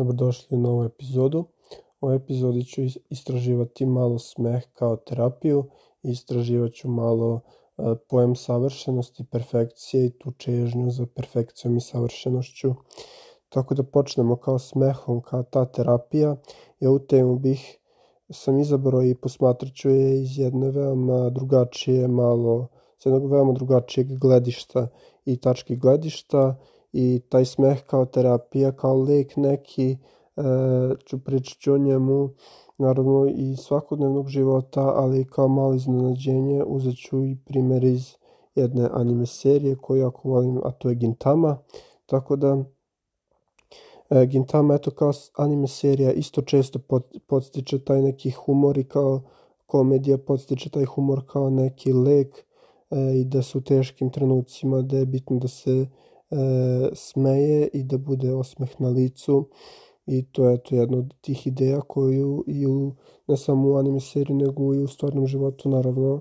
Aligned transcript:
Dobrodošli 0.00 0.56
u 0.56 0.60
novu 0.60 0.84
epizodu. 0.84 1.38
U 2.00 2.06
ovoj 2.06 2.16
epizodi 2.16 2.64
ću 2.64 2.82
istraživati 3.10 3.86
malo 3.86 4.18
smeh 4.18 4.62
kao 4.72 4.96
terapiju 4.96 5.64
istraživat 6.02 6.72
ću 6.72 6.88
malo 6.88 7.40
e, 7.40 7.82
pojem 8.08 8.36
savršenosti, 8.36 9.24
perfekcije 9.30 10.06
i 10.06 10.10
tu 10.10 10.32
čežnju 10.32 10.90
za 10.90 11.06
perfekcijom 11.06 11.76
i 11.76 11.80
savršenošću. 11.80 12.74
Tako 13.48 13.74
da 13.74 13.82
počnemo 13.82 14.36
kao 14.36 14.58
smehom, 14.58 15.20
kao 15.20 15.42
ta 15.42 15.64
terapija. 15.64 16.36
I 16.80 16.86
ovu 16.86 16.98
temu 16.98 17.36
bih 17.38 17.78
sam 18.30 18.60
izabrao 18.60 19.02
i 19.02 19.14
posmatrat 19.14 19.74
ću 19.74 19.90
je 19.90 20.22
iz 20.22 20.38
jedne 20.38 20.70
veoma 20.70 21.30
drugačije 21.30 22.08
malo, 22.08 22.68
iz 22.98 23.06
jednog 23.06 23.30
veoma 23.30 23.52
drugačijeg 23.52 24.18
gledišta 24.18 24.88
i 25.24 25.36
tačke 25.36 25.76
gledišta 25.76 26.56
i 26.92 27.20
taj 27.28 27.44
smeh 27.44 27.82
kao 27.86 28.06
terapija, 28.06 28.72
kao 28.72 29.02
lek 29.02 29.36
neki, 29.36 29.96
e, 30.36 30.42
ću 31.04 31.24
pričati 31.24 31.70
o 31.70 31.78
njemu, 31.78 32.30
naravno 32.78 33.26
i 33.36 33.56
svakodnevnog 33.56 34.28
života, 34.28 34.80
ali 34.80 35.24
kao 35.24 35.48
malo 35.48 35.74
iznenađenje 35.74 36.64
uzet 36.64 36.96
ću 36.96 37.24
i 37.24 37.36
primjer 37.44 37.84
iz 37.84 38.14
jedne 38.54 38.88
anime 38.92 39.26
serije 39.26 39.76
koju 39.76 40.00
jako 40.00 40.28
volim, 40.28 40.60
a 40.64 40.70
to 40.70 40.88
je 40.88 40.94
Gintama, 40.94 41.58
tako 42.06 42.36
da 42.36 42.64
e, 44.10 44.26
Gintama 44.26 44.74
eto 44.74 44.90
kao 44.90 45.12
anime 45.36 45.66
serija 45.66 46.12
isto 46.12 46.42
često 46.42 46.78
podstiče 47.26 47.84
taj 47.84 48.02
neki 48.02 48.30
humor 48.30 48.78
i 48.78 48.84
kao 48.84 49.22
komedija 49.66 50.18
podstiče 50.18 50.70
taj 50.70 50.84
humor 50.84 51.22
kao 51.26 51.50
neki 51.50 51.92
lek 51.92 52.38
e, 52.90 52.96
i 53.20 53.24
da 53.24 53.42
su 53.42 53.58
u 53.58 53.60
teškim 53.60 54.10
trenucima 54.10 54.82
da 54.82 54.96
je 54.96 55.06
bitno 55.06 55.38
da 55.38 55.48
se 55.48 55.86
smeje 56.94 57.68
i 57.72 57.82
da 57.82 57.98
bude 57.98 58.34
osmeh 58.34 58.80
na 58.80 58.88
licu 58.88 59.48
i 60.06 60.22
to 60.22 60.50
je 60.50 60.58
to 60.62 60.74
jedna 60.74 60.98
od 60.98 61.14
tih 61.20 61.46
ideja 61.46 61.80
koju 61.80 62.44
i 62.46 62.66
u, 62.66 62.92
ne 63.26 63.36
samo 63.36 63.68
u 63.68 63.76
anime 63.76 64.00
seriji 64.00 64.36
nego 64.36 64.74
i 64.74 64.82
u 64.82 64.88
stvarnom 64.88 65.26
životu 65.26 65.68
naravno 65.68 66.20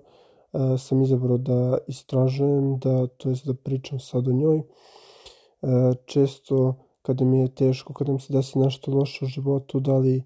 e, 0.53 0.77
sam 0.77 1.01
izabrao 1.01 1.37
da 1.37 1.77
istražujem, 1.87 2.79
da, 2.79 3.07
to 3.07 3.29
jest 3.29 3.47
da 3.47 3.53
pričam 3.53 3.99
sad 3.99 4.27
o 4.27 4.31
njoj. 4.31 4.57
E, 4.57 4.63
često 6.05 6.75
kada 7.01 7.25
mi 7.25 7.39
je 7.39 7.55
teško, 7.55 7.93
kada 7.93 8.13
mi 8.13 8.19
se 8.19 8.33
desi 8.33 8.59
nešto 8.59 8.91
loše 8.91 9.25
u 9.25 9.27
životu, 9.27 9.79
da 9.79 9.97
li, 9.97 10.17
e, 10.17 10.23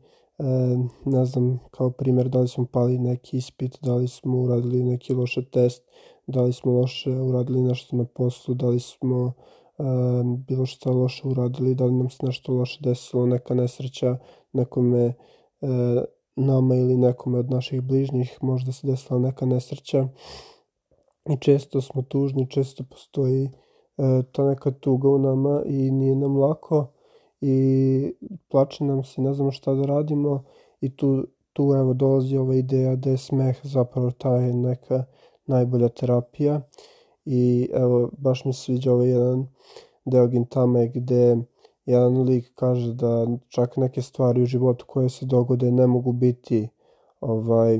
ne 1.05 1.25
znam, 1.25 1.59
kao 1.71 1.89
primjer, 1.91 2.29
da 2.29 2.39
li 2.39 2.47
smo 2.47 2.65
pali 2.65 2.97
neki 2.97 3.37
ispit, 3.37 3.77
da 3.81 3.95
li 3.95 4.07
smo 4.07 4.37
uradili 4.37 4.83
neki 4.83 5.13
loše 5.13 5.45
test, 5.45 5.83
da 6.27 6.41
li 6.41 6.53
smo 6.53 6.71
loše 6.71 7.11
uradili 7.11 7.61
nešto 7.61 7.95
na 7.95 8.05
poslu, 8.05 8.53
da 8.55 8.67
li 8.67 8.79
smo 8.79 9.33
bilo 10.47 10.65
šta 10.65 10.91
loše 10.91 11.27
uradili, 11.27 11.75
da 11.75 11.85
li 11.85 11.93
nam 11.93 12.09
se 12.09 12.25
nešto 12.25 12.53
loše 12.53 12.79
desilo, 12.83 13.25
neka 13.25 13.53
nesreća 13.53 14.17
nekome 14.53 15.03
e, 15.05 15.13
nama 16.35 16.75
ili 16.75 16.97
nekome 16.97 17.39
od 17.39 17.51
naših 17.51 17.81
bližnjih, 17.81 18.37
možda 18.41 18.71
se 18.71 18.87
desila 18.87 19.19
neka 19.19 19.45
nesreća. 19.45 20.07
I 21.29 21.37
često 21.39 21.81
smo 21.81 22.01
tužni, 22.01 22.49
često 22.49 22.83
postoji 22.83 23.43
e, 23.45 23.49
ta 24.31 24.45
neka 24.45 24.71
tuga 24.71 25.09
u 25.09 25.17
nama 25.17 25.63
i 25.65 25.91
nije 25.91 26.15
nam 26.15 26.37
lako 26.37 26.87
i 27.41 28.13
plače 28.49 28.83
nam 28.83 29.03
se, 29.03 29.21
ne 29.21 29.33
znamo 29.33 29.51
šta 29.51 29.73
da 29.73 29.85
radimo 29.85 30.43
i 30.81 30.95
tu, 30.95 31.27
tu 31.53 31.63
evo 31.63 31.93
dolazi 31.93 32.37
ova 32.37 32.55
ideja 32.55 32.95
da 32.95 33.09
je 33.09 33.17
smeh 33.17 33.59
zapravo 33.63 34.11
ta 34.11 34.39
neka 34.39 35.03
najbolja 35.45 35.89
terapija 35.89 36.61
i 37.25 37.69
evo 37.73 38.09
baš 38.17 38.45
mi 38.45 38.53
se 38.53 38.61
sviđa 38.61 38.93
ovaj 38.93 39.09
jedan 39.09 39.47
deo 40.05 40.27
Gintame 40.27 40.87
gde 40.87 41.37
jedan 41.85 42.21
lik 42.21 42.51
kaže 42.55 42.93
da 42.93 43.27
čak 43.47 43.77
neke 43.77 44.01
stvari 44.01 44.41
u 44.41 44.45
životu 44.45 44.85
koje 44.87 45.09
se 45.09 45.25
dogode 45.25 45.71
ne 45.71 45.87
mogu 45.87 46.11
biti 46.11 46.69
ovaj 47.21 47.79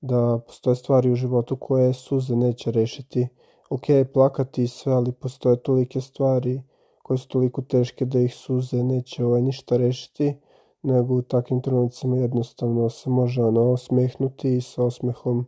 da 0.00 0.40
postoje 0.46 0.76
stvari 0.76 1.10
u 1.10 1.14
životu 1.14 1.56
koje 1.56 1.92
suze 1.92 2.36
neće 2.36 2.70
rešiti. 2.70 3.28
Ok, 3.70 3.82
plakati 4.12 4.62
i 4.62 4.68
sve, 4.68 4.92
ali 4.92 5.12
postoje 5.12 5.56
tolike 5.56 6.00
stvari 6.00 6.62
koje 7.02 7.18
su 7.18 7.28
toliko 7.28 7.62
teške 7.62 8.04
da 8.04 8.20
ih 8.20 8.34
suze 8.34 8.82
neće 8.82 9.24
ovaj 9.24 9.42
ništa 9.42 9.76
rešiti, 9.76 10.36
nego 10.82 11.14
u 11.14 11.22
takvim 11.22 11.62
trenucima 11.62 12.16
jednostavno 12.16 12.90
se 12.90 13.10
može 13.10 13.42
ono 13.42 13.72
osmehnuti 13.72 14.56
i 14.56 14.60
sa 14.60 14.84
osmehom 14.84 15.46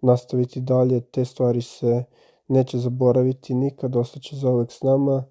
nastaviti 0.00 0.60
dalje, 0.60 1.00
te 1.00 1.24
stvari 1.24 1.62
se 1.62 2.04
neće 2.50 2.78
zaboraviti 2.78 3.54
nikad, 3.54 3.96
ostaće 3.96 4.36
za 4.36 4.50
uvek 4.50 4.72
s 4.72 4.82
nama 4.82 5.24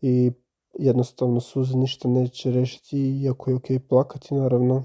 i 0.00 0.32
jednostavno 0.78 1.40
suze 1.40 1.76
ništa 1.76 2.08
neće 2.08 2.50
rešiti, 2.50 3.20
iako 3.22 3.50
je 3.50 3.56
okej 3.56 3.78
okay 3.78 3.88
plakati 3.88 4.34
naravno. 4.34 4.84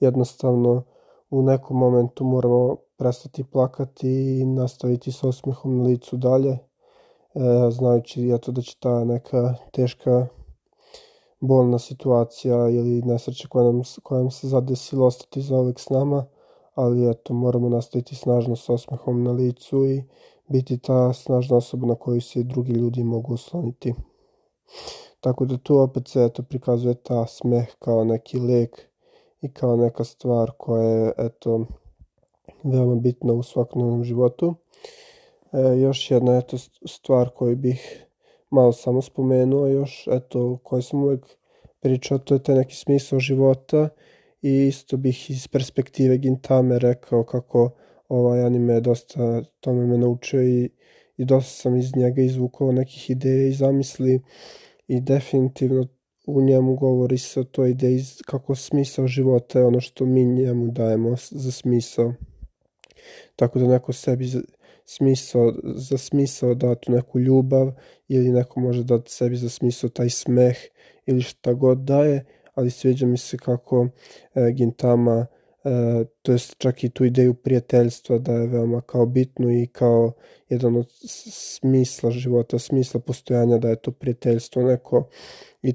Jednostavno 0.00 0.82
u 1.30 1.42
nekom 1.42 1.76
momentu 1.76 2.24
moramo 2.24 2.76
prestati 2.96 3.44
plakati 3.44 4.40
i 4.40 4.44
nastaviti 4.44 5.12
sa 5.12 5.28
osmehom 5.28 5.78
na 5.78 5.84
licu 5.84 6.16
dalje, 6.16 6.50
e, 6.50 6.58
znajući 7.70 8.30
eto 8.30 8.52
da 8.52 8.62
će 8.62 8.76
ta 8.80 9.04
neka 9.04 9.54
teška 9.72 10.26
bolna 11.40 11.78
situacija 11.78 12.68
ili 12.68 13.02
nesreća 13.02 13.48
koja 13.48 13.64
nam, 13.64 13.82
koja 14.02 14.20
nam 14.20 14.30
se 14.30 14.48
zadesila 14.48 15.06
ostati 15.06 15.42
za 15.42 15.56
uvek 15.56 15.80
s 15.80 15.88
nama, 15.88 16.26
ali 16.74 17.10
eto, 17.10 17.34
moramo 17.34 17.68
nastaviti 17.68 18.14
snažno 18.14 18.56
s 18.56 18.68
osmehom 18.68 19.22
na 19.22 19.32
licu 19.32 19.86
i 19.86 20.02
biti 20.48 20.78
ta 20.78 21.12
snažna 21.12 21.56
osoba 21.56 21.86
na 21.86 21.94
koju 21.94 22.20
se 22.20 22.42
drugi 22.42 22.72
ljudi 22.72 23.04
mogu 23.04 23.34
osloniti. 23.34 23.94
Tako 25.20 25.44
da 25.44 25.58
tu 25.58 25.78
opet 25.78 26.08
se 26.08 26.24
eto 26.24 26.42
prikazuje 26.42 26.94
ta 26.94 27.26
smeh 27.26 27.68
kao 27.78 28.04
neki 28.04 28.38
lek 28.38 28.80
i 29.40 29.52
kao 29.52 29.76
neka 29.76 30.04
stvar 30.04 30.50
koja 30.58 30.82
je 30.82 31.12
eto 31.18 31.66
veoma 32.62 32.94
bitna 32.94 33.32
u 33.32 33.42
svakodnevnom 33.42 34.04
životu. 34.04 34.54
E, 35.52 35.78
još 35.80 36.10
jedna 36.10 36.36
eto 36.36 36.56
stvar 36.86 37.30
koju 37.30 37.56
bih 37.56 38.06
malo 38.50 38.72
samo 38.72 39.02
spomenuo, 39.02 39.66
još 39.66 40.08
eto 40.10 40.58
koju 40.62 40.82
sam 40.82 41.02
uvek 41.02 41.26
pričao, 41.80 42.18
to 42.18 42.34
je 42.34 42.42
taj 42.42 42.54
neki 42.54 42.76
smisao 42.76 43.18
života 43.20 43.88
i 44.44 44.66
isto 44.66 44.96
bih 44.96 45.30
iz 45.30 45.48
perspektive 45.48 46.18
Gintame 46.18 46.78
rekao 46.78 47.24
kako 47.24 47.70
ovaj 48.08 48.44
anime 48.44 48.80
dosta 48.80 49.42
tome 49.60 49.86
me 49.86 49.98
naučio 49.98 50.42
i, 50.42 50.70
i 51.16 51.24
dosta 51.24 51.50
sam 51.50 51.76
iz 51.76 51.96
njega 51.96 52.22
izvukao 52.22 52.72
nekih 52.72 53.10
ideja 53.10 53.48
i 53.48 53.52
zamisli 53.52 54.20
i 54.88 55.00
definitivno 55.00 55.86
u 56.26 56.42
njemu 56.42 56.76
govori 56.76 57.18
se 57.18 57.40
o 57.40 57.44
toj 57.44 57.70
ideji 57.70 58.04
kako 58.26 58.54
smisao 58.54 59.06
života 59.06 59.58
je 59.58 59.66
ono 59.66 59.80
što 59.80 60.06
mi 60.06 60.24
njemu 60.24 60.70
dajemo 60.70 61.16
za 61.30 61.52
smisao. 61.52 62.14
Tako 63.36 63.58
da 63.58 63.66
neko 63.66 63.92
sebi 63.92 64.26
za, 64.26 64.42
smisao, 64.84 65.54
za 65.64 65.98
smisao 65.98 66.54
datu 66.54 66.92
neku 66.92 67.18
ljubav 67.18 67.72
ili 68.08 68.32
neko 68.32 68.60
može 68.60 68.84
dati 68.84 69.12
sebi 69.12 69.36
za 69.36 69.48
smisao 69.48 69.90
taj 69.90 70.10
smeh 70.10 70.56
ili 71.06 71.22
šta 71.22 71.52
god 71.52 71.78
daje, 71.78 72.24
ali 72.54 72.70
sviđa 72.70 73.06
mi 73.06 73.18
se 73.18 73.36
kako 73.36 73.88
e, 74.34 74.52
Gintama 74.52 75.26
e, 75.64 76.04
to 76.22 76.32
jest 76.32 76.54
čak 76.58 76.84
i 76.84 76.90
tu 76.90 77.04
ideju 77.04 77.34
prijateljstva 77.34 78.18
da 78.18 78.32
je 78.32 78.46
veoma 78.46 78.80
kao 78.80 79.06
bitno 79.06 79.50
i 79.50 79.66
kao 79.66 80.12
jedan 80.48 80.76
od 80.76 80.86
smisla 81.30 82.10
života, 82.10 82.58
smisla 82.58 83.00
postojanja 83.00 83.58
da 83.58 83.68
je 83.68 83.76
to 83.76 83.90
prijateljstvo 83.90 84.62
neko 84.62 85.08
i 85.62 85.74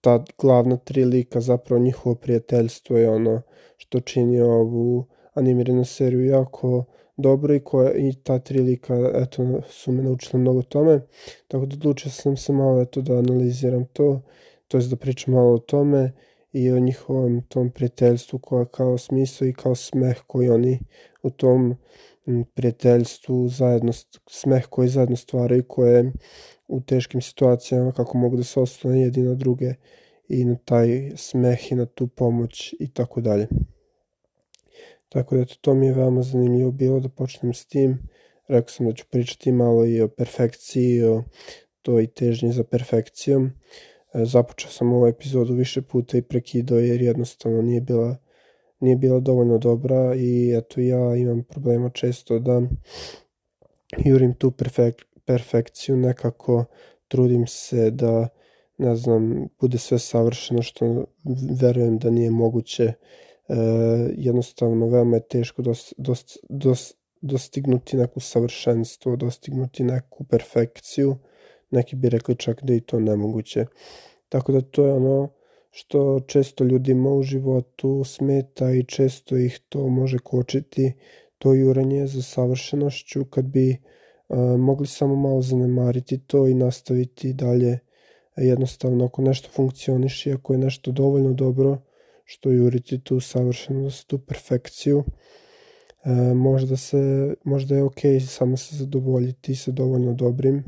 ta 0.00 0.24
glavna 0.38 0.76
tri 0.76 1.04
lika 1.04 1.40
zapravo 1.40 1.82
njihovo 1.82 2.14
prijateljstvo 2.14 2.98
je 2.98 3.10
ono 3.10 3.42
što 3.76 4.00
čini 4.00 4.40
ovu 4.40 5.06
animiranu 5.34 5.84
seriju 5.84 6.24
jako 6.24 6.84
dobro 7.16 7.54
i, 7.54 7.60
koja, 7.60 7.92
i 7.92 8.12
ta 8.22 8.38
tri 8.38 8.60
lika 8.60 9.10
eto, 9.14 9.60
su 9.68 9.92
me 9.92 10.02
naučili 10.02 10.40
mnogo 10.40 10.62
tome, 10.62 11.00
tako 11.48 11.66
da 11.66 11.74
odlučio 11.74 12.10
sam 12.10 12.36
se 12.36 12.52
malo 12.52 12.82
eto, 12.82 13.00
da 13.00 13.18
analiziram 13.18 13.84
to 13.84 14.22
to 14.68 14.76
jest 14.76 14.90
da 14.90 14.96
pričam 14.96 15.34
malo 15.34 15.54
o 15.54 15.58
tome 15.58 16.12
i 16.52 16.70
o 16.70 16.78
njihovom 16.78 17.42
tom 17.48 17.70
prijateljstvu 17.70 18.38
koja 18.38 18.64
kao 18.64 18.98
smisao 18.98 19.48
i 19.48 19.52
kao 19.52 19.74
smeh 19.74 20.22
koji 20.26 20.48
oni 20.48 20.80
u 21.22 21.30
tom 21.30 21.76
prijateljstvu 22.54 23.48
zajedno, 23.48 23.92
smeh 24.30 24.66
koji 24.70 24.88
zajedno 24.88 25.16
stvaraju 25.16 25.64
koje 25.68 26.12
u 26.68 26.80
teškim 26.80 27.20
situacijama 27.20 27.92
kako 27.92 28.18
mogu 28.18 28.36
da 28.36 28.44
se 28.44 28.60
ostane 28.60 29.00
jedni 29.00 29.36
druge 29.36 29.74
i 30.28 30.44
na 30.44 30.56
taj 30.64 31.10
smeh 31.16 31.72
i 31.72 31.74
na 31.74 31.86
tu 31.86 32.06
pomoć 32.06 32.74
i 32.80 32.92
tako 32.92 33.20
dalje. 33.20 33.48
Tako 35.08 35.36
da 35.36 35.44
to 35.60 35.74
mi 35.74 35.86
je 35.86 35.94
veoma 35.94 36.22
zanimljivo 36.22 36.70
bilo 36.70 37.00
da 37.00 37.08
počnem 37.08 37.54
s 37.54 37.66
tim. 37.66 37.98
Rekao 38.48 38.68
sam 38.68 38.86
da 38.86 38.92
ću 38.92 39.04
pričati 39.10 39.52
malo 39.52 39.86
i 39.86 40.00
o 40.00 40.08
perfekciji, 40.08 40.96
i 40.96 41.04
o 41.04 41.24
toj 41.82 42.06
težnji 42.06 42.52
za 42.52 42.64
perfekcijom. 42.64 43.50
E, 44.14 44.24
započeo 44.24 44.70
sam 44.70 44.92
ovu 44.92 45.06
epizodu 45.06 45.54
više 45.54 45.82
puta 45.82 46.18
i 46.18 46.22
prekidao 46.22 46.78
jer 46.78 47.02
jednostavno 47.02 47.62
nije 47.62 47.80
bila 47.80 48.16
nije 48.80 48.96
bila 48.96 49.20
dovoljno 49.20 49.58
dobra 49.58 50.14
i 50.14 50.54
eto 50.56 50.80
ja 50.80 51.16
imam 51.16 51.44
problema 51.44 51.90
često 51.90 52.38
da 52.38 52.62
jurim 54.04 54.34
tu 54.34 54.50
perfek, 54.50 55.06
perfekciju 55.24 55.96
nekako 55.96 56.64
trudim 57.08 57.46
se 57.46 57.90
da 57.90 58.28
ne 58.78 58.96
znam, 58.96 59.48
bude 59.60 59.78
sve 59.78 59.98
savršeno 59.98 60.62
što 60.62 61.04
verujem 61.60 61.98
da 61.98 62.10
nije 62.10 62.30
moguće. 62.30 62.84
E, 62.84 62.94
jednostavno, 64.16 64.86
veoma 64.86 65.16
je 65.16 65.28
teško 65.28 65.62
dost, 65.62 65.94
dost, 65.96 66.38
dost, 66.48 66.98
dostignuti 67.20 67.96
neku 67.96 68.20
savršenstvo, 68.20 69.16
dostignuti 69.16 69.84
neku 69.84 70.24
perfekciju. 70.24 71.16
Neki 71.70 71.96
bi 71.96 72.08
rekli 72.08 72.36
čak 72.36 72.62
da 72.62 72.74
i 72.74 72.80
to 72.80 73.00
nemoguće. 73.00 73.66
Tako 74.28 74.52
da 74.52 74.60
to 74.60 74.86
je 74.86 74.92
ono 74.92 75.28
što 75.70 76.20
često 76.26 76.64
ljudima 76.64 77.10
u 77.10 77.22
životu 77.22 78.04
smeta 78.04 78.70
i 78.70 78.84
često 78.84 79.36
ih 79.36 79.60
to 79.68 79.88
može 79.88 80.18
kočiti, 80.18 80.92
to 81.38 81.54
jurenje 81.54 82.06
za 82.06 82.22
savršenošću 82.22 83.24
kad 83.24 83.44
bi 83.44 83.76
a, 84.28 84.36
mogli 84.58 84.86
samo 84.86 85.16
malo 85.16 85.42
zanemariti 85.42 86.18
to 86.18 86.46
i 86.46 86.54
nastaviti 86.54 87.32
dalje 87.32 87.78
jednostavno 88.36 89.04
ako 89.04 89.22
nešto 89.22 89.48
funkcioniše, 89.52 90.32
ako 90.32 90.52
je 90.52 90.58
nešto 90.58 90.92
dovoljno 90.92 91.32
dobro, 91.32 91.78
što 92.24 92.50
juriti 92.50 93.00
tu 93.00 93.20
savršenost, 93.20 94.06
tu 94.06 94.18
perfekciju, 94.18 95.04
e, 96.04 96.10
možda, 96.34 96.76
se, 96.76 97.34
možda 97.44 97.74
je 97.74 97.82
ok 97.82 98.00
samo 98.28 98.56
se 98.56 98.76
zadovoljiti 98.76 99.54
sa 99.54 99.70
dovoljno 99.70 100.14
dobrim, 100.14 100.64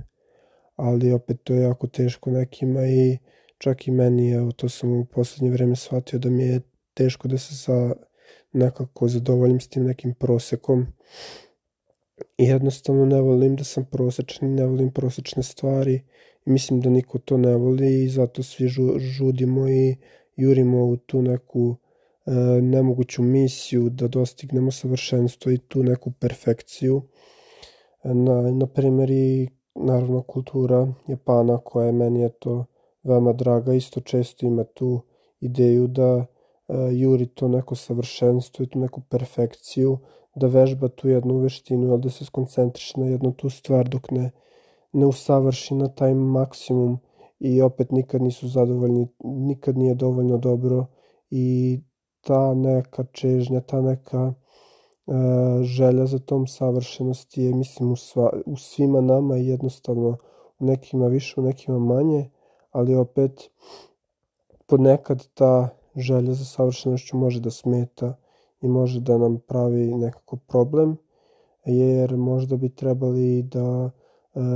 ali 0.81 1.13
opet 1.13 1.41
to 1.45 1.55
je 1.55 1.63
jako 1.63 1.87
teško 1.87 2.31
nekima 2.31 2.87
i 2.87 3.19
čak 3.59 3.89
i 3.89 3.91
meni, 3.91 4.33
evo 4.33 4.53
to 4.53 4.69
sam 4.69 4.93
u 4.93 5.05
poslednje 5.05 5.51
vreme 5.51 5.77
shvatio 5.77 6.19
da 6.19 6.31
mi 6.31 6.43
je 6.43 6.61
teško 6.95 7.29
da 7.29 7.39
se 7.39 7.57
sa 7.57 7.95
nekako 8.53 9.09
zadovoljim 9.09 9.61
s 9.61 9.69
tim 9.69 9.85
nekim 9.85 10.15
prosekom 10.15 10.87
i 12.39 12.45
jednostavno 12.45 13.07
ne 13.07 13.21
volim 13.21 13.57
da 13.57 13.65
sam 13.65 13.85
prosečan 13.85 14.55
ne 14.55 14.67
volim 14.67 14.91
prosečne 14.91 15.43
stvari 15.43 16.03
i 16.47 16.51
mislim 16.51 16.81
da 16.81 16.91
niko 16.91 17.19
to 17.19 17.37
ne 17.37 17.55
voli 17.57 18.03
i 18.05 18.09
zato 18.09 18.43
svi 18.43 18.69
žu, 18.69 18.99
žudimo 18.99 19.69
i 19.69 19.97
jurimo 20.37 20.85
u 20.85 20.97
tu 20.97 21.23
neku 21.23 21.77
e, 22.27 22.31
nemoguću 22.63 23.23
misiju 23.23 23.91
da 23.91 24.09
dostignemo 24.09 24.71
savršenstvo 24.71 25.53
i 25.53 25.59
tu 25.59 25.83
neku 25.83 26.11
perfekciju. 26.11 27.03
Na, 28.05 28.51
na 28.51 28.67
primjer 28.67 29.11
i 29.11 29.49
naravno 29.83 30.23
kultura 30.23 30.87
Japana 31.07 31.59
koja 31.59 31.87
je 31.87 31.93
meni 31.93 32.29
to 32.39 32.65
veoma 33.03 33.33
draga, 33.33 33.75
isto 33.75 34.01
često 34.01 34.47
ima 34.47 34.65
tu 34.65 35.01
ideju 35.41 35.87
da 35.87 36.17
e, 36.17 36.25
juri 36.93 37.27
to 37.27 37.49
neko 37.49 37.75
savršenstvo 37.75 38.63
i 38.63 38.67
tu 38.67 38.79
neku 38.79 39.01
perfekciju, 39.01 39.99
da 40.35 40.47
vežba 40.47 40.89
tu 40.89 41.09
jednu 41.09 41.39
veštinu, 41.39 41.91
ali 41.91 42.01
da 42.01 42.11
se 42.11 42.25
skoncentriše 42.25 43.01
na 43.01 43.07
jednu 43.07 43.33
tu 43.33 43.51
stvar 43.51 43.89
dok 43.89 44.11
ne, 44.11 44.31
ne 44.93 45.07
usavrši 45.07 45.75
na 45.75 45.89
taj 45.89 46.15
maksimum 46.15 46.99
i 47.39 47.63
opet 47.63 47.93
nikad 47.93 48.23
nisu 48.23 48.49
zadovoljni, 48.49 49.09
nikad 49.25 49.79
nije 49.79 49.95
dovoljno 49.95 50.39
dobro 50.39 50.87
i 51.31 51.81
ta 52.21 52.55
neka 52.55 53.05
čežnja, 53.13 53.61
ta 53.61 53.81
neka 53.81 54.35
želja 55.63 56.07
za 56.07 56.19
tom 56.19 56.47
savršenosti 56.47 57.43
je 57.43 57.55
mislim 57.55 57.93
u, 57.93 57.97
sva, 57.97 58.33
u 58.47 58.57
svima 58.57 59.01
nama 59.01 59.37
jednostavno 59.37 60.17
u 60.59 60.65
nekima 60.65 61.07
više, 61.07 61.41
u 61.41 61.45
nekima 61.45 61.79
manje, 61.79 62.31
ali 62.71 62.95
opet 62.95 63.51
ponekad 64.67 65.27
ta 65.35 65.69
želja 65.97 66.33
za 66.33 66.45
savršenošću 66.45 67.17
može 67.17 67.41
da 67.41 67.51
smeta 67.51 68.15
i 68.61 68.69
može 68.69 69.01
da 69.01 69.19
nam 69.19 69.39
pravi 69.39 69.95
nekako 69.95 70.37
problem, 70.37 70.97
jer 71.65 72.17
možda 72.17 72.57
bi 72.57 72.75
trebali 72.75 73.43
da 73.43 73.91
e, 73.91 73.91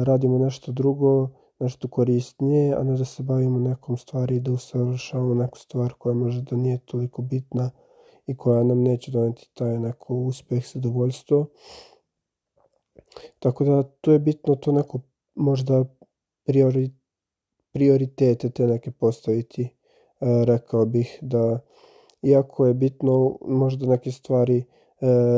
radimo 0.05 0.39
nešto 0.39 0.73
drugo, 0.73 1.29
nešto 1.59 1.89
korisnije, 1.89 2.75
a 2.75 2.83
ne 2.83 2.97
da 2.97 3.05
se 3.05 3.23
bavimo 3.23 3.59
nekom 3.59 3.97
stvari 3.97 4.37
i 4.37 4.41
da 4.41 4.53
usavršavamo 4.53 5.35
neku 5.35 5.59
stvar 5.59 5.93
koja 5.93 6.15
može 6.15 6.43
da 6.43 6.57
nije 6.57 6.79
toliko 6.79 7.23
bitna 7.23 7.71
i 8.27 8.37
koja 8.37 8.63
nam 8.63 8.83
neće 8.83 9.11
doneti 9.11 9.51
taj 9.55 9.79
neko 9.79 10.15
uspeh, 10.15 10.67
zadovoljstvo. 10.73 11.47
Tako 13.39 13.65
da 13.65 13.83
tu 13.83 14.13
je 14.13 14.19
bitno 14.19 14.55
to 14.55 14.73
neko 14.73 15.01
možda 15.35 15.85
priori, 16.45 16.91
prioritete 17.73 18.51
te 18.51 18.67
neke 18.67 18.91
postaviti. 18.91 19.63
E, 19.63 19.69
rekao 20.45 20.87
bih 20.87 21.19
da 21.23 21.61
iako 22.23 22.67
je 22.67 22.75
bitno 22.75 23.39
možda 23.47 23.87
neke 23.87 24.13
stvari 24.13 24.59
e, 24.59 24.65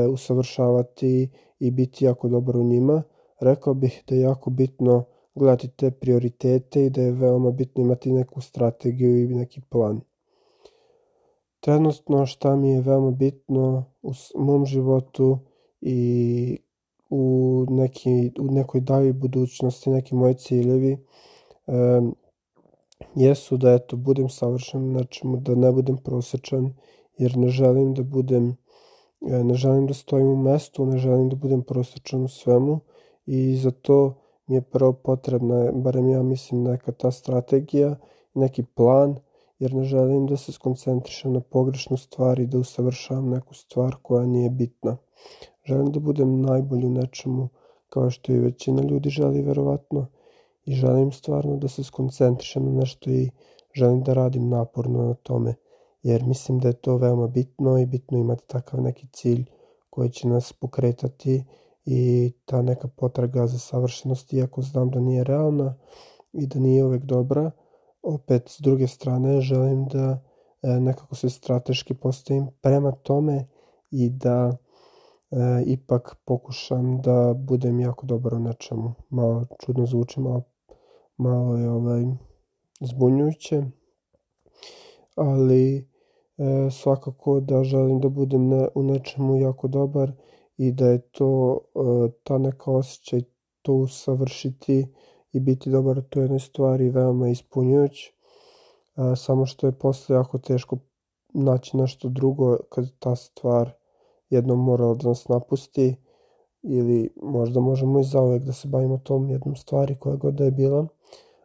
usavršavati 0.06 1.30
i 1.58 1.70
biti 1.70 2.04
jako 2.04 2.28
dobro 2.28 2.60
u 2.60 2.64
njima, 2.64 3.02
rekao 3.40 3.74
bih 3.74 4.04
da 4.06 4.14
je 4.14 4.20
jako 4.20 4.50
bitno 4.50 5.04
gledati 5.34 5.68
te 5.68 5.90
prioritete 5.90 6.84
i 6.86 6.90
da 6.90 7.02
je 7.02 7.12
veoma 7.12 7.50
bitno 7.50 7.82
imati 7.82 8.12
neku 8.12 8.40
strategiju 8.40 9.18
i 9.18 9.34
neki 9.34 9.60
plan. 9.68 10.00
Trenutno 11.66 12.26
šta 12.26 12.56
mi 12.56 12.70
je 12.70 12.80
veoma 12.80 13.10
bitno 13.10 13.84
u 14.02 14.12
mom 14.34 14.66
životu 14.66 15.38
i 15.80 16.58
u, 17.10 17.64
neki, 17.68 18.32
u 18.40 18.44
nekoj 18.44 18.80
daljoj 18.80 19.12
budućnosti, 19.12 19.90
neki 19.90 20.14
moji 20.14 20.34
ciljevi, 20.34 20.92
e, 20.92 22.00
jesu 23.14 23.56
da 23.56 23.72
eto, 23.72 23.96
budem 23.96 24.28
savršen 24.28 24.92
na 24.92 25.04
čemu, 25.04 25.36
da 25.36 25.54
ne 25.54 25.72
budem 25.72 25.96
prosečan, 25.96 26.74
jer 27.18 27.36
ne 27.36 27.48
želim 27.48 27.94
da 27.94 28.02
budem, 28.02 28.56
e, 29.28 29.44
ne 29.44 29.54
želim 29.54 29.86
da 29.86 29.94
stojim 29.94 30.26
u 30.26 30.36
mestu, 30.36 30.86
ne 30.86 30.98
želim 30.98 31.28
da 31.28 31.36
budem 31.36 31.62
prosečan 31.62 32.24
u 32.24 32.28
svemu 32.28 32.80
i 33.26 33.56
za 33.56 33.70
to 33.70 34.14
mi 34.46 34.56
je 34.56 34.62
prvo 34.62 34.92
potrebna, 34.92 35.72
barem 35.72 36.08
ja 36.08 36.22
mislim, 36.22 36.62
neka 36.62 36.92
ta 36.92 37.10
strategija, 37.10 37.96
neki 38.34 38.62
plan, 38.62 39.16
jer 39.58 39.75
ne 39.75 39.85
želim 39.85 40.26
da 40.26 40.37
se 40.37 40.53
skoncentrišem 40.53 41.32
na 41.32 41.41
pogrešnu 41.41 41.97
stvar 41.97 42.38
i 42.38 42.47
da 42.47 42.58
usavršavam 42.58 43.29
neku 43.29 43.55
stvar 43.55 43.97
koja 44.03 44.26
nije 44.26 44.50
bitna. 44.50 44.97
Želim 45.64 45.93
da 45.93 46.00
budem 46.00 46.41
najbolji 46.41 46.87
u 46.87 46.91
nečemu, 46.91 47.49
kao 47.88 48.11
što 48.11 48.32
i 48.32 48.38
većina 48.38 48.82
ljudi 48.82 49.11
želi 49.11 49.43
verovatno, 49.43 50.06
i 50.64 50.73
želim 50.73 51.12
stvarno 51.12 51.56
da 51.56 51.69
se 51.69 51.85
skoncentrišem 51.85 52.64
na 52.64 52.81
nešto 52.81 53.11
i 53.11 53.31
želim 53.75 54.03
da 54.03 54.12
radim 54.12 54.49
naporno 54.49 55.03
na 55.03 55.14
tome, 55.14 55.55
jer 56.03 56.25
mislim 56.25 56.58
da 56.58 56.69
je 56.69 56.75
to 56.75 56.97
veoma 56.97 57.26
bitno 57.26 57.79
i 57.79 57.87
bitno 57.87 58.19
imati 58.19 58.43
takav 58.47 58.81
neki 58.81 59.06
cilj 59.12 59.44
koji 59.91 60.11
će 60.11 60.29
nas 60.29 60.53
pokretati 60.53 61.44
i 61.85 62.32
ta 62.44 62.62
neka 62.62 62.88
potraga 62.88 63.47
za 63.47 63.58
savršenost, 63.58 64.32
iako 64.32 64.62
znam 64.62 64.91
da 64.91 65.00
nije 65.00 65.25
realna 65.25 65.75
i 66.32 66.47
da 66.47 66.58
nije 66.58 66.85
uvek 66.85 67.03
dobra, 67.03 67.50
opet 68.06 68.49
s 68.49 68.61
druge 68.61 68.87
strane 68.87 69.41
želim 69.41 69.87
da 69.87 70.23
e, 70.63 70.69
nekako 70.81 71.15
se 71.15 71.31
strateški 71.31 71.94
postavim 71.94 72.48
prema 72.60 72.93
tome 72.93 73.46
i 73.91 74.10
da 74.10 74.56
e, 75.31 75.36
ipak 75.67 76.17
pokušam 76.25 77.01
da 77.01 77.34
budem 77.34 77.81
jako 77.81 78.06
dobar 78.06 78.34
u 78.34 78.39
nečemu. 78.39 78.94
Malo 79.08 79.44
čudno 79.60 79.86
zvuči, 79.86 80.20
malo, 80.20 80.43
malo 81.17 81.56
je 81.56 81.70
ovaj, 81.70 82.05
zbunjujuće, 82.81 83.63
ali 85.15 85.77
e, 85.79 86.70
svakako 86.70 87.41
da 87.41 87.65
želim 87.65 88.01
da 88.01 88.08
budem 88.08 88.48
ne, 88.48 88.69
u 88.75 88.82
nečemu 88.82 89.36
jako 89.36 89.69
dobar 89.69 90.13
i 90.56 90.72
da 90.72 90.86
je 90.86 90.98
to 90.98 91.58
e, 91.75 91.79
ta 92.22 92.39
neka 92.39 92.70
osjećaj 92.70 93.20
to 93.63 93.75
usavršiti 93.75 94.86
i 95.36 95.40
biti 95.40 95.70
dobar 95.70 95.98
u 95.98 96.02
toj 96.02 96.22
jednoj 96.22 96.40
stvari 96.40 96.90
veoma 96.90 97.28
ispunjujuć. 97.28 98.06
E, 98.06 98.10
samo 99.16 99.46
što 99.46 99.66
je 99.66 99.72
posle 99.72 100.16
jako 100.16 100.38
teško 100.38 100.76
naći 101.34 101.76
nešto 101.76 102.08
drugo 102.08 102.58
kad 102.69 102.98
ta 102.98 103.16
stvar 103.16 103.70
jednom 104.31 104.64
morala 104.64 104.94
da 104.94 105.08
nas 105.08 105.28
napusti 105.28 105.96
ili 106.62 107.10
možda 107.22 107.60
možemo 107.60 108.00
i 108.00 108.05
zauvek 108.05 108.43
da 108.43 108.52
se 108.52 108.69
bavimo 108.69 108.98
tom 108.98 109.31
jednom 109.31 109.56
stvari 109.56 109.94
koja 109.94 110.16
god 110.16 110.34
da 110.34 110.44
je 110.44 110.50
bila, 110.50 110.86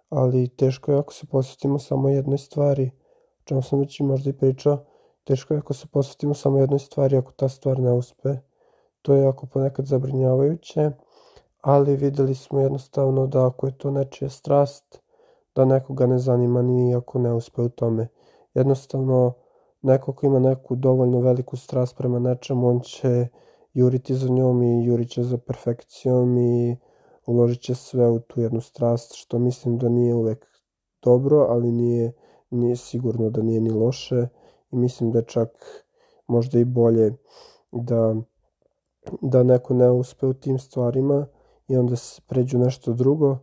ali 0.10 0.48
teško 0.48 0.91
je 0.91 0.98
ako 0.98 1.13
se 1.13 1.25
posvetimo 1.25 1.79
samo 1.79 2.10
jednoj 2.10 2.38
stvari, 2.38 2.91
o 3.39 3.43
čemu 3.43 3.62
sam 3.62 3.79
već 3.79 4.00
i 4.00 4.03
možda 4.03 4.29
i 4.29 4.33
pričao, 4.33 4.86
teško 5.24 5.53
je 5.53 5.57
ako 5.57 5.74
se 5.74 5.88
posvetimo 5.88 6.33
samo 6.33 6.60
jednoj 6.60 6.79
stvari 6.79 7.17
ako 7.17 7.31
ta 7.31 7.50
stvar 7.50 7.79
ne 7.79 7.93
uspe 7.93 8.38
To 9.01 9.13
je 9.13 9.24
jako 9.24 9.45
ponekad 9.45 9.86
zabrinjavajuće, 9.86 10.91
ali 11.62 11.96
videli 11.96 12.36
smo 12.36 12.60
jednostavno 12.60 13.27
da 13.27 13.48
ako 13.48 13.65
je 13.65 13.77
to 13.77 13.91
nečija 13.91 14.30
strast, 14.30 15.01
da 15.56 15.65
nekoga 15.65 16.08
ne 16.08 16.20
zanima 16.20 16.62
ni 16.62 16.96
ako 16.96 17.20
ne 17.20 17.34
uspe 17.34 17.62
u 17.62 17.70
tome. 17.70 18.08
Jednostavno, 18.53 19.34
neko 19.82 20.13
ko 20.13 20.25
ima 20.25 20.39
neku 20.39 20.75
dovoljno 20.75 21.20
veliku 21.20 21.58
strast 21.58 21.98
prema 21.98 22.20
nečemu, 22.20 22.68
on 22.68 22.80
će 22.80 23.27
juriti 23.74 24.15
za 24.15 24.30
njom 24.30 24.63
i 24.63 24.86
jurit 24.86 25.10
će 25.10 25.24
za 25.24 25.38
perfekcijom 25.38 26.38
i 26.38 26.77
uložit 27.25 27.62
će 27.62 27.75
sve 27.75 28.10
u 28.10 28.20
tu 28.20 28.41
jednu 28.41 28.62
strast, 28.62 29.13
što 29.15 29.39
mislim 29.39 29.77
da 29.77 29.89
nije 29.89 30.15
uvek 30.15 30.48
dobro, 31.03 31.46
ali 31.50 31.72
nije, 31.72 32.13
nije 32.50 32.75
sigurno 32.75 33.30
da 33.30 33.41
nije 33.41 33.62
ni 33.62 33.70
loše 33.70 34.27
i 34.72 34.75
mislim 34.75 35.12
da 35.12 35.20
je 35.20 35.25
čak 35.25 35.50
možda 36.27 36.60
i 36.60 36.65
bolje 36.65 37.13
da 37.72 38.15
da 39.22 39.44
neko 39.44 39.74
ne 39.74 39.91
uspe 39.91 40.25
u 40.25 40.34
tim 40.34 40.60
stvarima 40.60 41.27
i 41.72 41.78
onda 41.78 41.96
se 41.96 42.22
pređu 42.28 42.58
nešto 42.60 42.94
drugo, 42.94 43.38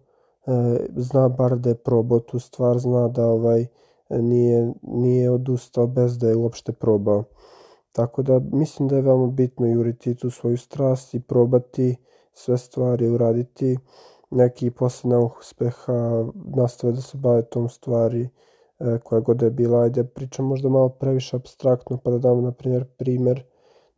zna 0.96 1.28
bar 1.28 1.58
da 1.58 1.68
je 1.68 1.74
probao 1.74 2.20
tu 2.20 2.38
stvar, 2.38 2.78
zna 2.78 3.08
da 3.08 3.26
ovaj 3.26 3.66
nije, 4.10 4.72
nije 4.82 5.30
odustao 5.30 5.86
bez 5.86 6.18
da 6.18 6.28
je 6.28 6.36
uopšte 6.36 6.72
probao. 6.72 7.24
Tako 7.92 8.22
da 8.22 8.40
mislim 8.52 8.88
da 8.88 8.96
je 8.96 9.02
veoma 9.02 9.26
bitno 9.26 9.66
juriti 9.66 10.14
tu 10.14 10.30
svoju 10.30 10.56
strast 10.56 11.14
i 11.14 11.20
probati 11.20 11.96
sve 12.32 12.58
stvari 12.58 13.08
uraditi. 13.08 13.78
Neki 14.30 14.70
posle 14.70 15.10
neuspeha 15.10 16.24
nastave 16.56 16.92
da 16.92 17.00
se 17.00 17.18
bave 17.18 17.42
tom 17.42 17.68
stvari 17.68 18.28
e, 18.78 18.98
koja 19.04 19.20
god 19.20 19.42
je 19.42 19.50
bila. 19.50 19.80
Ajde, 19.80 20.04
pričam 20.04 20.46
možda 20.46 20.68
malo 20.68 20.88
previše 20.88 21.36
abstraktno 21.36 21.96
pa 22.04 22.10
da 22.10 22.18
dam 22.18 22.42
na 22.42 22.52
primjer 22.52 22.84
primer 22.84 23.44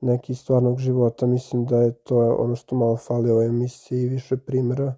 neki 0.01 0.35
stvarnog 0.35 0.79
života. 0.79 1.27
Mislim 1.27 1.65
da 1.65 1.83
je 1.83 1.93
to 1.93 2.37
ono 2.39 2.57
što 2.57 2.77
malo 2.77 2.97
fali 2.97 3.31
ovoj 3.31 3.47
emisiji, 3.47 4.09
više 4.09 4.37
primjera 4.37 4.95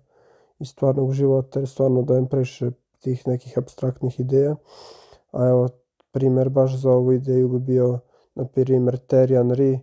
iz 0.59 0.69
stvarnog 0.69 1.13
života, 1.13 1.61
jer 1.61 1.69
stvarno 1.69 2.03
dajem 2.03 2.27
previše 2.27 2.71
tih 3.01 3.29
nekih 3.29 3.59
abstraktnih 3.59 4.21
ideja. 4.21 4.57
A 5.33 5.49
evo, 5.49 5.69
primer 6.13 6.49
baš 6.49 6.77
za 6.77 6.91
ovu 6.91 7.13
ideju 7.13 7.49
bi 7.49 7.59
bio, 7.59 7.99
na 8.35 8.45
primjer, 8.45 8.99
Terry 9.09 9.43
Henry, 9.43 9.79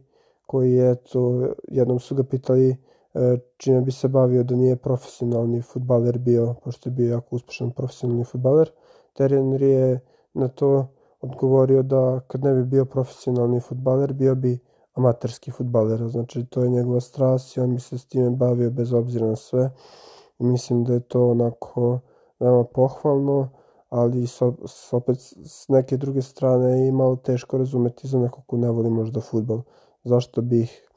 koji 0.45 0.73
je, 0.73 0.95
to, 0.95 1.47
jednom 1.67 1.99
su 1.99 2.15
ga 2.15 2.23
pitali 2.23 2.69
e, 3.13 3.37
čime 3.57 3.81
bi 3.81 3.91
se 3.91 4.07
bavio 4.07 4.43
da 4.43 4.55
nije 4.55 4.75
profesionalni 4.75 5.61
futbaler 5.61 6.17
bio, 6.17 6.55
pošto 6.63 6.89
je 6.89 6.93
bio 6.93 7.11
jako 7.11 7.35
uspešan 7.35 7.71
profesionalni 7.71 8.23
futbaler. 8.23 8.71
Terry 9.17 9.37
Henry 9.37 9.63
je 9.63 9.99
na 10.33 10.47
to 10.47 10.87
odgovorio 11.21 11.83
da 11.83 12.19
kad 12.27 12.43
ne 12.43 12.53
bi 12.53 12.63
bio 12.63 12.85
profesionalni 12.85 13.59
futbaler, 13.59 14.13
bio 14.13 14.35
bi 14.35 14.59
amaterski 14.93 15.51
futbaler, 15.51 16.07
znači 16.07 16.45
to 16.45 16.63
je 16.63 16.69
njegova 16.69 16.99
strast 16.99 17.57
i 17.57 17.59
on 17.59 17.75
bi 17.75 17.81
se 17.81 17.97
s 17.97 18.05
time 18.05 18.29
bavio 18.29 18.69
bez 18.69 18.93
obzira 18.93 19.27
na 19.27 19.35
sve. 19.35 19.71
I 20.39 20.43
mislim 20.43 20.83
da 20.83 20.93
je 20.93 20.99
to 20.99 21.29
onako 21.29 21.99
veoma 22.39 22.63
pohvalno, 22.63 23.49
ali 23.89 24.27
so, 24.27 24.53
so 24.67 24.97
opet 24.97 25.17
s 25.45 25.67
neke 25.67 25.97
druge 25.97 26.21
strane 26.21 26.85
je 26.85 26.91
malo 26.91 27.15
teško 27.15 27.57
razumeti 27.57 28.07
za 28.07 28.19
nekog 28.19 28.43
ko 28.45 28.57
ne 28.57 28.69
voli 28.71 28.89
možda 28.89 29.21
futbol. 29.21 29.61
Zašto 30.03 30.41
bih, 30.41 30.89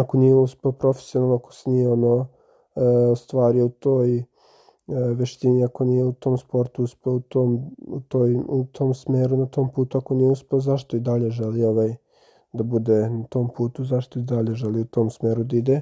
ako 0.00 0.16
nije 0.16 0.34
uspeo 0.34 0.72
profesionalno, 0.72 1.34
ako 1.34 1.52
se 1.52 1.70
nije 1.70 1.88
ono 1.88 2.26
e, 2.76 2.84
ostvario 2.86 3.66
u 3.66 3.68
toj 3.68 4.18
e, 4.18 4.24
veštini, 4.88 5.64
ako 5.64 5.84
nije 5.84 6.04
u 6.04 6.12
tom 6.12 6.38
sportu 6.38 6.82
uspeo 6.82 7.12
u 7.12 7.20
tom, 7.20 7.74
u, 7.86 8.00
toj, 8.00 8.34
u 8.48 8.64
tom 8.64 8.94
smeru, 8.94 9.36
na 9.36 9.46
tom 9.46 9.72
putu, 9.72 9.98
ako 9.98 10.14
nije 10.14 10.30
uspeo, 10.30 10.60
zašto 10.60 10.96
i 10.96 11.00
dalje 11.00 11.30
želi 11.30 11.64
ovaj 11.64 11.96
da 12.52 12.64
bude 12.64 13.10
na 13.10 13.24
tom 13.24 13.48
putu, 13.56 13.84
zašto 13.84 14.18
i 14.18 14.22
dalje 14.22 14.54
želi 14.54 14.80
u 14.80 14.84
tom 14.84 15.10
smeru 15.10 15.44
da 15.44 15.56
ide. 15.56 15.80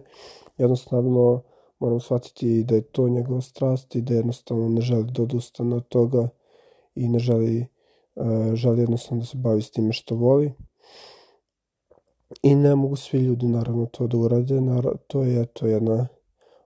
Jednostavno, 0.59 1.43
moram 1.79 2.01
shvatiti 2.01 2.65
da 2.65 2.75
je 2.75 2.83
to 2.83 3.09
njegova 3.09 3.41
strast 3.41 3.97
i 3.97 4.01
da 4.01 4.15
jednostavno 4.15 4.69
ne 4.69 4.81
želi 4.81 5.05
da 5.05 5.23
odustane 5.23 5.77
od 5.77 5.89
toga 5.89 6.29
i 6.95 7.09
ne 7.09 7.19
želi, 7.19 7.67
uh, 8.15 8.55
želi 8.55 8.81
jednostavno 8.81 9.21
da 9.21 9.27
se 9.27 9.37
bavi 9.37 9.63
s 9.63 9.71
time 9.71 9.93
što 9.93 10.15
voli. 10.15 10.53
I 12.43 12.55
ne 12.55 12.75
mogu 12.75 12.97
svi 12.97 13.19
ljudi 13.19 13.47
naravno 13.49 13.87
to 13.87 14.07
da 14.07 14.17
urade, 14.17 14.61
naravno, 14.61 14.99
to 15.07 15.23
je 15.23 15.47
to 15.47 15.67
jedna 15.67 16.09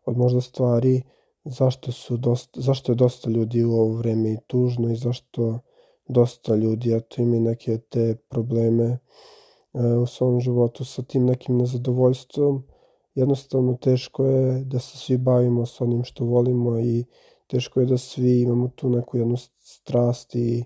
od 0.04 0.16
možda 0.16 0.40
stvari 0.40 1.02
zašto, 1.44 1.92
su 1.92 2.16
dosta, 2.16 2.60
zašto 2.60 2.92
je 2.92 2.96
dosta 2.96 3.30
ljudi 3.30 3.64
u 3.64 3.72
ovo 3.72 3.94
vreme 3.94 4.32
i 4.32 4.38
tužno 4.46 4.92
i 4.92 4.96
zašto 4.96 5.58
dosta 6.08 6.54
ljudi 6.54 6.94
eto 6.94 7.22
ima 7.22 7.38
neke 7.38 7.78
te 7.78 8.16
probleme 8.28 8.98
u 10.02 10.06
svom 10.06 10.40
životu 10.40 10.84
sa 10.84 11.02
tim 11.02 11.24
nekim 11.24 11.58
nezadovoljstvom. 11.58 12.62
Jednostavno 13.14 13.74
teško 13.74 14.24
je 14.24 14.64
da 14.64 14.78
se 14.78 14.98
svi 14.98 15.16
bavimo 15.16 15.66
sa 15.66 15.84
onim 15.84 16.04
što 16.04 16.24
volimo 16.24 16.78
i 16.78 17.04
teško 17.46 17.80
je 17.80 17.86
da 17.86 17.98
svi 17.98 18.40
imamo 18.40 18.68
tu 18.68 18.88
neku 18.88 19.18
jednu 19.18 19.36
strast 19.60 20.34
i 20.34 20.64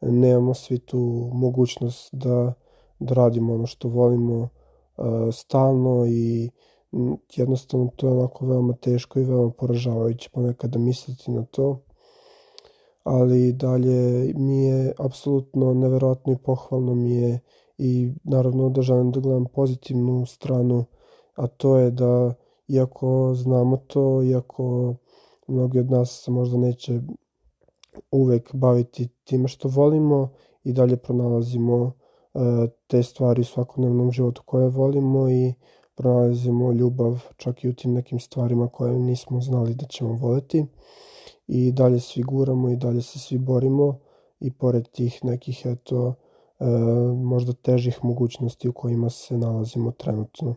nemamo 0.00 0.54
svi 0.54 0.78
tu 0.78 1.30
mogućnost 1.32 2.14
da, 2.14 2.52
da 2.98 3.14
radimo 3.14 3.54
ono 3.54 3.66
što 3.66 3.88
volimo 3.88 4.38
uh, 4.38 4.48
stalno 5.32 6.06
i 6.06 6.50
jednostavno 7.36 7.90
to 7.96 8.06
je 8.06 8.12
onako 8.12 8.46
veoma 8.46 8.72
teško 8.72 9.20
i 9.20 9.24
veoma 9.24 9.50
poražavajuće 9.50 10.30
ponekada 10.32 10.78
misliti 10.78 11.30
na 11.30 11.44
to. 11.44 11.80
Ali 13.04 13.52
dalje 13.52 14.32
mi 14.36 14.64
je 14.64 14.92
apsolutno 14.98 15.74
neverovatno 15.74 16.32
i 16.32 16.36
pohvalno 16.36 16.94
mi 16.94 17.14
je 17.14 17.40
i 17.82 18.12
naravno 18.24 18.68
da 18.68 18.82
želim 18.82 19.10
da 19.10 19.20
gledam 19.20 19.44
pozitivnu 19.44 20.26
stranu 20.26 20.84
a 21.34 21.46
to 21.46 21.76
je 21.76 21.90
da 21.90 22.34
iako 22.68 23.34
znamo 23.34 23.76
to, 23.76 24.22
iako 24.22 24.94
mnogi 25.46 25.78
od 25.78 25.90
nas 25.90 26.22
se 26.24 26.30
možda 26.30 26.58
neće 26.58 27.00
uvek 28.10 28.54
baviti 28.54 29.08
time 29.24 29.48
što 29.48 29.68
volimo 29.68 30.28
i 30.64 30.72
dalje 30.72 30.96
pronalazimo 30.96 31.92
e, 32.34 32.38
te 32.86 33.02
stvari 33.02 33.40
u 33.40 33.44
svakodnevnom 33.44 34.12
životu 34.12 34.42
koje 34.46 34.68
volimo 34.68 35.30
i 35.30 35.54
pronalazimo 35.94 36.72
ljubav 36.72 37.24
čak 37.36 37.64
i 37.64 37.68
u 37.68 37.74
tim 37.74 37.92
nekim 37.92 38.20
stvarima 38.20 38.68
koje 38.68 38.98
nismo 38.98 39.40
znali 39.40 39.74
da 39.74 39.86
ćemo 39.86 40.12
voleti. 40.12 40.66
I 41.46 41.72
dalje 41.72 42.00
svi 42.00 42.22
guramo 42.22 42.70
i 42.70 42.76
dalje 42.76 43.02
se 43.02 43.18
svi 43.18 43.38
borimo 43.38 43.98
i 44.40 44.52
pored 44.52 44.88
tih 44.88 45.24
nekih 45.24 45.62
eto 45.64 46.14
možda 47.16 47.52
težih 47.52 48.04
mogućnosti 48.04 48.68
u 48.68 48.72
kojima 48.72 49.10
se 49.10 49.38
nalazimo 49.38 49.90
trenutno. 49.90 50.54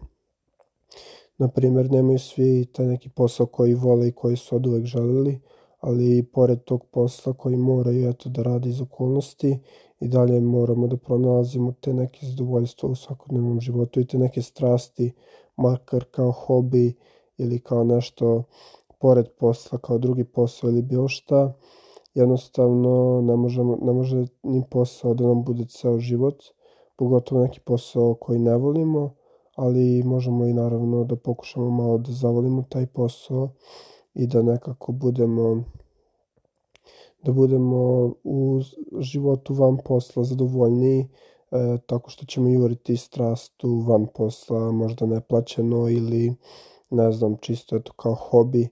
Na 1.38 1.48
primjer, 1.48 1.92
nemaju 1.92 2.20
svi 2.20 2.66
taj 2.66 2.86
neki 2.86 3.10
posao 3.10 3.46
koji 3.46 3.74
vole 3.74 4.08
i 4.08 4.12
koji 4.12 4.38
su 4.38 4.56
od 4.56 4.68
uvek 4.68 4.86
želeli, 4.86 5.40
ali 5.80 6.24
pored 6.24 6.64
tog 6.64 6.86
posla 6.86 7.34
koji 7.34 7.58
moraju 7.58 8.10
eto 8.10 8.30
da 8.30 8.44
radi 8.44 8.70
iz 8.70 8.82
okolnosti 8.82 9.60
i 10.00 10.08
dalje 10.08 10.42
moramo 10.42 10.88
da 10.88 10.98
pronalazimo 10.98 11.74
te 11.82 11.94
neke 11.94 12.26
zadovoljstva 12.26 12.90
u 12.90 12.96
svakodnevnom 12.96 13.62
životu 13.62 14.00
i 14.00 14.08
te 14.08 14.18
neke 14.18 14.42
strasti, 14.42 15.14
makar 15.58 16.04
kao 16.12 16.32
hobi 16.32 16.94
ili 17.38 17.60
kao 17.60 17.84
nešto 17.84 18.44
pored 19.00 19.28
posla, 19.40 19.78
kao 19.78 19.98
drugi 19.98 20.24
posao 20.24 20.70
ili 20.70 20.82
bilo 20.82 21.08
šta, 21.08 21.54
jednostavno 22.14 23.22
ne, 23.22 23.36
možemo, 23.36 23.78
ne 23.82 23.94
može 23.94 24.26
ni 24.44 24.64
posao 24.70 25.14
da 25.14 25.28
nam 25.28 25.44
bude 25.44 25.66
ceo 25.66 26.00
život, 26.00 26.44
pogotovo 26.96 27.42
neki 27.42 27.60
posao 27.60 28.14
koji 28.14 28.40
ne 28.40 28.58
volimo, 28.58 29.14
ali 29.56 30.04
možemo 30.04 30.46
i 30.46 30.54
naravno 30.54 31.04
da 31.04 31.16
pokušamo 31.16 31.70
malo 31.70 31.98
da 31.98 32.12
zavolimo 32.12 32.64
taj 32.70 32.86
posao 32.86 33.50
i 34.14 34.28
da 34.28 34.42
nekako 34.42 34.92
budemo 34.92 35.64
da 37.24 37.32
budemo 37.32 38.12
u 38.24 38.62
životu 39.00 39.54
van 39.54 39.78
posla 39.86 40.24
zadovoljniji 40.24 41.00
e, 41.52 41.78
tako 41.86 42.10
što 42.10 42.26
ćemo 42.26 42.50
juriti 42.50 42.98
strastu 42.98 43.84
van 43.88 44.08
posla, 44.16 44.72
možda 44.72 45.06
neplaćeno 45.06 45.90
ili 45.90 46.36
ne 46.90 47.12
znam, 47.12 47.38
čisto 47.42 47.76
eto 47.76 47.94
kao 47.94 48.16
hobi. 48.16 48.70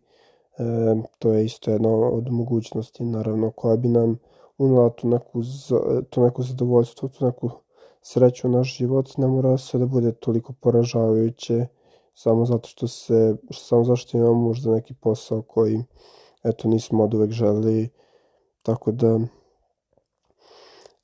E, 0.58 0.64
to 1.20 1.34
je 1.34 1.46
isto 1.46 1.72
jedna 1.72 1.90
od 1.90 2.32
mogućnosti 2.32 3.04
naravno 3.04 3.52
koja 3.52 3.78
bi 3.78 3.88
nam 3.88 4.20
unela 4.58 4.90
tu 4.90 5.08
neku, 5.08 5.42
tu 6.10 6.22
neku 6.22 6.44
zadovoljstvo, 6.44 7.10
tu 7.10 7.26
neku 7.26 7.50
sreću 8.02 8.48
u 8.48 8.52
naš 8.52 8.78
život. 8.78 9.18
Ne 9.18 9.28
mora 9.28 9.58
sve 9.58 9.80
da 9.80 9.86
bude 9.86 10.12
toliko 10.12 10.54
poražavajuće 10.54 11.68
samo 12.14 12.46
zato 12.46 12.70
što 12.70 12.88
se, 12.88 13.36
samo 13.52 13.84
zato 13.84 13.96
što 13.96 14.18
imamo 14.18 14.34
možda 14.34 14.72
neki 14.72 14.94
posao 14.94 15.42
koji 15.42 15.84
eto 16.44 16.68
nismo 16.68 17.04
od 17.04 17.14
uvek 17.14 17.32
želi 17.32 17.90
tako 18.64 18.92
da 18.92 19.20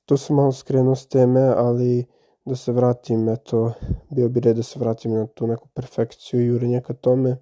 to 0.04 0.16
sam 0.16 0.36
malo 0.36 0.52
skrenuo 0.52 0.94
s 0.94 1.06
teme 1.06 1.40
ali 1.56 2.06
da 2.44 2.56
se 2.56 2.72
vratim 2.72 3.28
eto 3.28 3.72
bio 4.10 4.28
bi 4.28 4.40
red 4.40 4.56
da 4.56 4.62
se 4.62 4.78
vratim 4.78 5.12
na 5.12 5.26
tu 5.26 5.46
neku 5.46 5.68
perfekciju 5.68 6.40
i 6.40 6.46
jurenje 6.46 6.80
ka 6.80 6.94
tome 6.94 7.36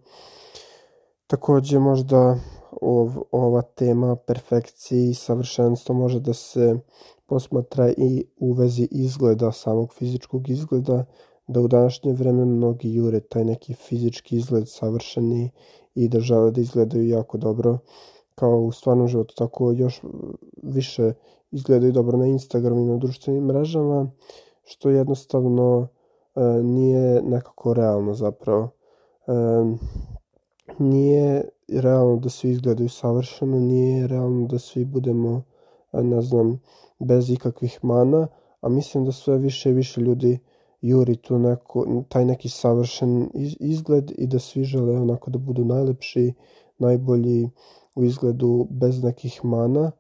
takođe 1.26 1.78
možda 1.78 2.38
ov, 2.80 3.10
ova 3.30 3.62
tema 3.62 4.16
perfekcije 4.16 5.10
i 5.10 5.14
savršenstva 5.14 5.94
može 5.94 6.20
da 6.20 6.32
se 6.32 6.76
posmatra 7.26 7.90
i 7.96 8.24
u 8.36 8.52
vezi 8.52 8.88
izgleda, 8.90 9.52
samog 9.52 9.94
fizičkog 9.94 10.48
izgleda, 10.50 11.04
da 11.46 11.60
u 11.60 11.68
današnje 11.68 12.12
vreme 12.12 12.44
mnogi 12.44 12.94
jure 12.94 13.20
taj 13.20 13.44
neki 13.44 13.74
fizički 13.74 14.36
izgled 14.36 14.68
savršeni 14.68 15.50
i 15.94 16.08
da 16.08 16.20
žele 16.20 16.50
da 16.50 16.60
izgledaju 16.60 17.08
jako 17.08 17.38
dobro 17.38 17.78
kao 18.34 18.60
u 18.60 18.72
stvarnom 18.72 19.08
životu, 19.08 19.34
tako 19.36 19.72
još 19.72 20.02
više 20.62 21.12
izgledaju 21.50 21.92
dobro 21.92 22.18
na 22.18 22.26
Instagramu 22.26 22.80
i 22.80 22.86
na 22.86 22.96
društvenim 22.96 23.44
mrežama, 23.44 24.10
što 24.64 24.90
jednostavno 24.90 25.88
e, 26.34 26.40
nije 26.62 27.22
nekako 27.22 27.74
realno 27.74 28.14
zapravo. 28.14 28.68
E, 29.26 29.32
nije 30.78 31.48
realno 31.68 32.16
da 32.16 32.28
svi 32.28 32.50
izgledaju 32.50 32.88
savršeno, 32.88 33.60
nije 33.60 34.06
realno 34.06 34.46
da 34.46 34.58
svi 34.58 34.84
budemo, 34.84 35.42
ne 35.92 36.22
znam, 36.22 36.60
bez 36.98 37.30
ikakvih 37.30 37.78
mana, 37.82 38.28
a 38.60 38.68
mislim 38.68 39.04
da 39.04 39.12
sve 39.12 39.38
više 39.38 39.70
i 39.70 39.74
više 39.74 40.00
ljudi 40.00 40.38
juri 40.80 41.16
tu 41.16 41.38
neko, 41.38 42.04
taj 42.08 42.24
neki 42.24 42.48
savršen 42.48 43.28
izgled 43.60 44.12
i 44.18 44.26
da 44.26 44.38
svi 44.38 44.64
žele 44.64 45.00
onako 45.00 45.30
da 45.30 45.38
budu 45.38 45.64
najlepši, 45.64 46.32
najbolji 46.78 47.50
u 47.94 48.04
izgledu 48.04 48.66
bez 48.70 49.02
nekih 49.02 49.44
mana 49.44 49.90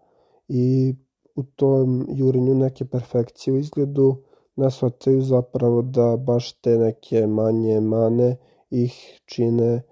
i 0.48 0.94
u 1.34 1.42
tom 1.42 2.06
jurenju 2.08 2.54
neke 2.54 2.84
perfekcije 2.84 3.54
u 3.54 3.58
izgledu 3.58 4.16
ne 4.56 4.70
shvataju 4.70 5.22
zapravo 5.22 5.82
da 5.82 6.16
baš 6.16 6.52
te 6.52 6.78
neke 6.78 7.26
manje 7.26 7.80
mane 7.80 8.36
ih 8.70 9.20
čine 9.24 9.72
e, 9.72 9.82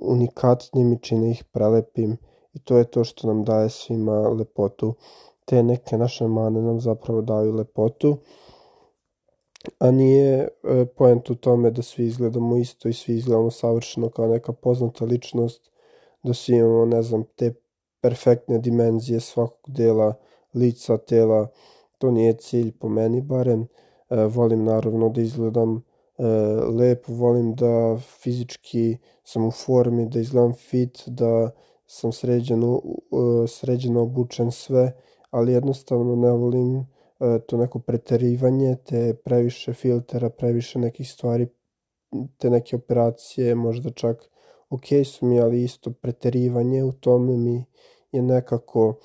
unikatnim 0.00 0.92
i 0.92 0.98
čine 0.98 1.30
ih 1.30 1.44
prelepim 1.44 2.16
i 2.52 2.58
to 2.58 2.78
je 2.78 2.84
to 2.84 3.04
što 3.04 3.26
nam 3.26 3.44
daje 3.44 3.70
svima 3.70 4.28
lepotu. 4.28 4.94
Te 5.44 5.62
neke 5.62 5.98
naše 5.98 6.26
mane 6.26 6.62
nam 6.62 6.80
zapravo 6.80 7.22
daju 7.22 7.52
lepotu, 7.52 8.18
a 9.78 9.90
nije 9.90 10.48
e, 10.64 10.86
poent 10.86 11.30
u 11.30 11.34
tome 11.34 11.70
da 11.70 11.82
svi 11.82 12.06
izgledamo 12.06 12.56
isto 12.56 12.88
i 12.88 12.92
svi 12.92 13.14
izgledamo 13.16 13.50
savršeno 13.50 14.10
kao 14.10 14.26
neka 14.26 14.52
poznata 14.52 15.04
ličnost, 15.04 15.70
da 16.22 16.34
svi 16.34 16.56
imamo, 16.56 16.84
ne 16.84 17.02
znam, 17.02 17.24
te 17.36 17.54
perfektne 18.00 18.58
dimenzije 18.58 19.20
svakog 19.20 19.70
dela 19.70 20.14
lica, 20.54 20.96
tela, 20.98 21.48
to 21.98 22.10
nije 22.10 22.32
cilj 22.32 22.72
po 22.78 22.88
meni 22.88 23.20
barem. 23.20 23.68
E, 24.10 24.24
volim 24.24 24.64
naravno 24.64 25.08
da 25.08 25.20
izgledam 25.20 25.82
lepo, 26.78 27.12
volim 27.12 27.54
da 27.54 27.98
fizički 27.98 28.98
sam 29.24 29.46
u 29.46 29.50
formi, 29.50 30.08
da 30.08 30.20
izgledam 30.20 30.52
fit, 30.52 31.02
da 31.06 31.50
sam 31.86 32.12
sređeno, 32.12 32.82
sređeno 33.48 34.02
obučen 34.02 34.50
sve, 34.50 34.92
ali 35.30 35.52
jednostavno 35.52 36.16
ne 36.16 36.30
volim 36.30 36.76
e, 36.76 36.84
to 37.46 37.56
neko 37.56 37.78
preterivanje, 37.78 38.76
te 38.84 39.14
previše 39.14 39.72
filtera, 39.72 40.30
previše 40.30 40.78
nekih 40.78 41.10
stvari, 41.10 41.48
te 42.38 42.50
neke 42.50 42.76
operacije, 42.76 43.54
možda 43.54 43.90
čak 43.90 44.30
ok 44.70 44.84
su 45.04 45.26
mi, 45.26 45.40
ali 45.40 45.62
isto 45.62 45.92
preterivanje 45.92 46.84
u 46.84 46.92
tome 46.92 47.36
mi 47.36 47.64
je 48.12 48.22
nekako 48.22 48.98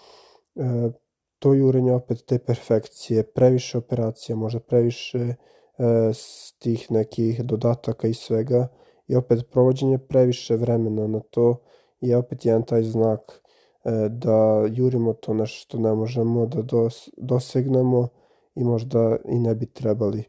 to 1.40 1.54
jurenje 1.54 1.94
opet 1.94 2.24
te 2.26 2.40
perfekcije, 2.40 3.24
previše 3.24 3.78
operacija, 3.78 4.36
možda 4.36 4.60
previše 4.60 5.36
e, 5.78 6.12
tih 6.60 6.92
nekih 6.92 7.44
dodataka 7.44 8.08
i 8.08 8.14
svega 8.14 8.68
i 9.08 9.16
opet 9.16 9.40
provođenje 9.52 9.98
previše 9.98 10.56
vremena 10.56 11.08
na 11.08 11.20
to 11.20 11.62
je 12.02 12.18
opet 12.18 12.46
jedan 12.46 12.64
taj 12.64 12.84
znak 12.84 13.42
e, 13.84 14.10
da 14.10 14.66
jurimo 14.72 15.14
to 15.14 15.34
nešto 15.34 15.60
što 15.60 15.78
ne 15.78 15.94
možemo 15.94 16.46
da 16.46 16.62
dos, 16.62 17.10
dosegnemo 17.18 18.08
i 18.56 18.64
možda 18.64 19.18
i 19.26 19.40
ne 19.40 19.56
bi 19.56 19.66
trebali. 19.66 20.24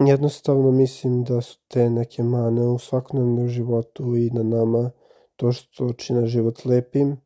Jednostavno 0.00 0.70
mislim 0.70 1.24
da 1.24 1.40
su 1.40 1.58
te 1.68 1.90
neke 1.90 2.22
mane 2.22 2.68
u 2.68 2.78
svakodnevnom 2.78 3.48
životu 3.48 4.16
i 4.16 4.30
na 4.30 4.42
nama 4.42 4.90
to 5.36 5.52
što 5.52 5.92
čine 5.92 6.26
život 6.26 6.64
lepim 6.64 7.16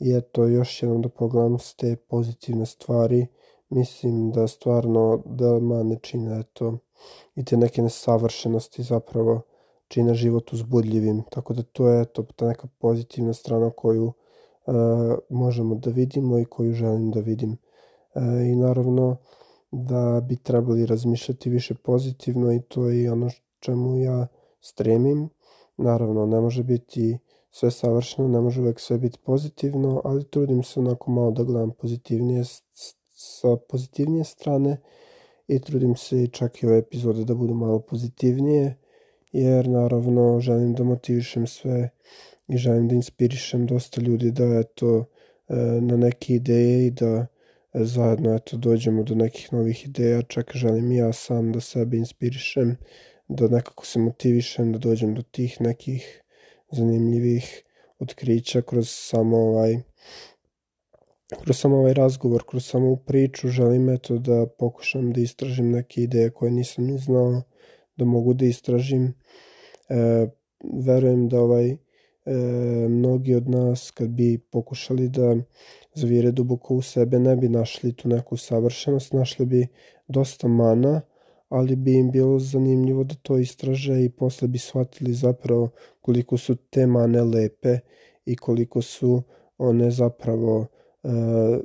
i 0.00 0.12
eto 0.16 0.44
još 0.44 0.82
jednom 0.82 1.02
da 1.02 1.08
pogledam 1.08 1.58
s 1.58 1.74
te 1.74 1.96
pozitivne 1.96 2.66
stvari 2.66 3.26
mislim 3.68 4.30
da 4.30 4.48
stvarno 4.48 5.22
da 5.24 5.58
mane 5.58 5.98
čine 6.02 6.40
eto 6.40 6.78
i 7.34 7.44
te 7.44 7.56
neke 7.56 7.82
nesavršenosti 7.82 8.82
zapravo 8.82 9.40
čine 9.88 10.14
život 10.14 10.52
uzbudljivim. 10.52 11.22
Tako 11.30 11.54
da 11.54 11.62
to 11.62 11.88
je 11.88 12.02
eto 12.02 12.22
ta 12.36 12.46
neka 12.46 12.68
pozitivna 12.78 13.32
strana 13.32 13.70
koju 13.70 14.12
e, 14.66 14.72
možemo 15.28 15.74
da 15.74 15.90
vidimo 15.90 16.38
i 16.38 16.44
koju 16.44 16.72
želim 16.72 17.10
da 17.10 17.20
vidim. 17.20 17.56
E, 18.14 18.20
i 18.52 18.56
naravno 18.56 19.16
da 19.70 20.20
bi 20.28 20.36
trebali 20.36 20.86
razmišljati 20.86 21.50
više 21.50 21.74
pozitivno 21.74 22.52
i 22.52 22.60
to 22.60 22.88
je 22.88 23.12
ono 23.12 23.30
čemu 23.60 23.98
ja 23.98 24.26
stremim. 24.60 25.28
Naravno 25.76 26.26
ne 26.26 26.40
može 26.40 26.62
biti 26.62 27.18
sve 27.50 27.70
savršeno, 27.70 28.28
ne 28.28 28.40
može 28.40 28.60
uvek 28.60 28.80
sve 28.80 28.98
biti 28.98 29.18
pozitivno, 29.24 30.00
ali 30.04 30.24
trudim 30.24 30.62
se 30.62 30.80
onako 30.80 31.10
malo 31.10 31.30
da 31.30 31.44
gledam 31.44 31.70
pozitivnije 31.70 32.44
sa 33.16 33.56
pozitivnije 33.68 34.24
strane 34.24 34.76
i 35.48 35.60
trudim 35.60 35.96
se 35.96 36.22
i 36.22 36.28
čak 36.28 36.62
i 36.62 36.66
ove 36.66 36.78
epizode 36.78 37.24
da 37.24 37.34
budu 37.34 37.54
malo 37.54 37.80
pozitivnije, 37.80 38.76
jer 39.32 39.68
naravno 39.68 40.40
želim 40.40 40.74
da 40.74 40.84
motivišem 40.84 41.46
sve 41.46 41.90
i 42.48 42.56
želim 42.56 42.88
da 42.88 42.94
inspirišem 42.94 43.66
dosta 43.66 44.00
ljudi 44.00 44.30
da 44.30 44.44
eto 44.44 45.04
e, 45.48 45.54
na 45.80 45.96
neke 45.96 46.34
ideje 46.34 46.86
i 46.86 46.90
da 46.90 47.26
e, 47.72 47.84
zajedno 47.84 48.34
eto 48.34 48.56
dođemo 48.56 49.02
do 49.02 49.14
nekih 49.14 49.52
novih 49.52 49.84
ideja, 49.84 50.22
čak 50.22 50.50
želim 50.54 50.92
i 50.92 50.96
ja 50.96 51.12
sam 51.12 51.52
da 51.52 51.60
sebe 51.60 51.96
inspirišem, 51.96 52.76
da 53.28 53.48
nekako 53.48 53.86
se 53.86 53.98
motivišem 53.98 54.72
da 54.72 54.78
dođem 54.78 55.14
do 55.14 55.22
tih 55.22 55.60
nekih 55.60 56.22
zanimljivih 56.70 57.62
otkrića 57.98 58.62
kroz 58.62 58.88
samo 58.90 59.36
ovaj 59.36 59.76
kroz 61.44 61.58
samo 61.58 61.76
ovaj 61.76 61.94
razgovor, 61.94 62.42
kroz 62.46 62.66
samo 62.66 62.96
priču, 62.96 63.48
želim 63.48 63.88
eto 63.88 64.18
da 64.18 64.46
pokušam 64.58 65.12
da 65.12 65.20
istražim 65.20 65.70
neke 65.70 66.02
ideje 66.02 66.30
koje 66.30 66.50
nisam 66.50 66.84
ni 66.84 66.98
znao 66.98 67.42
da 67.96 68.04
mogu 68.04 68.34
da 68.34 68.44
istražim. 68.44 69.14
E, 69.88 70.26
verujem 70.84 71.28
da 71.28 71.40
ovaj 71.40 71.70
e, 71.70 71.76
mnogi 72.88 73.34
od 73.34 73.48
nas 73.48 73.90
kad 73.90 74.08
bi 74.08 74.38
pokušali 74.38 75.08
da 75.08 75.36
zavire 75.94 76.30
duboko 76.30 76.74
u 76.74 76.82
sebe 76.82 77.18
ne 77.18 77.36
bi 77.36 77.48
našli 77.48 77.92
tu 77.92 78.08
neku 78.08 78.36
savršenost, 78.36 79.12
našli 79.12 79.46
bi 79.46 79.66
dosta 80.08 80.48
mana, 80.48 81.00
ali 81.48 81.76
bi 81.76 81.94
im 81.94 82.10
bilo 82.10 82.38
zanimljivo 82.38 83.04
da 83.04 83.14
to 83.14 83.38
istraže 83.38 84.04
i 84.04 84.10
posle 84.10 84.48
bi 84.48 84.58
shvatili 84.58 85.12
zapravo 85.12 85.70
koliko 86.00 86.36
su 86.36 86.54
te 86.54 86.86
mane 86.86 87.22
lepe 87.22 87.78
i 88.24 88.36
koliko 88.36 88.82
su 88.82 89.22
one 89.58 89.90
zapravo 89.90 90.66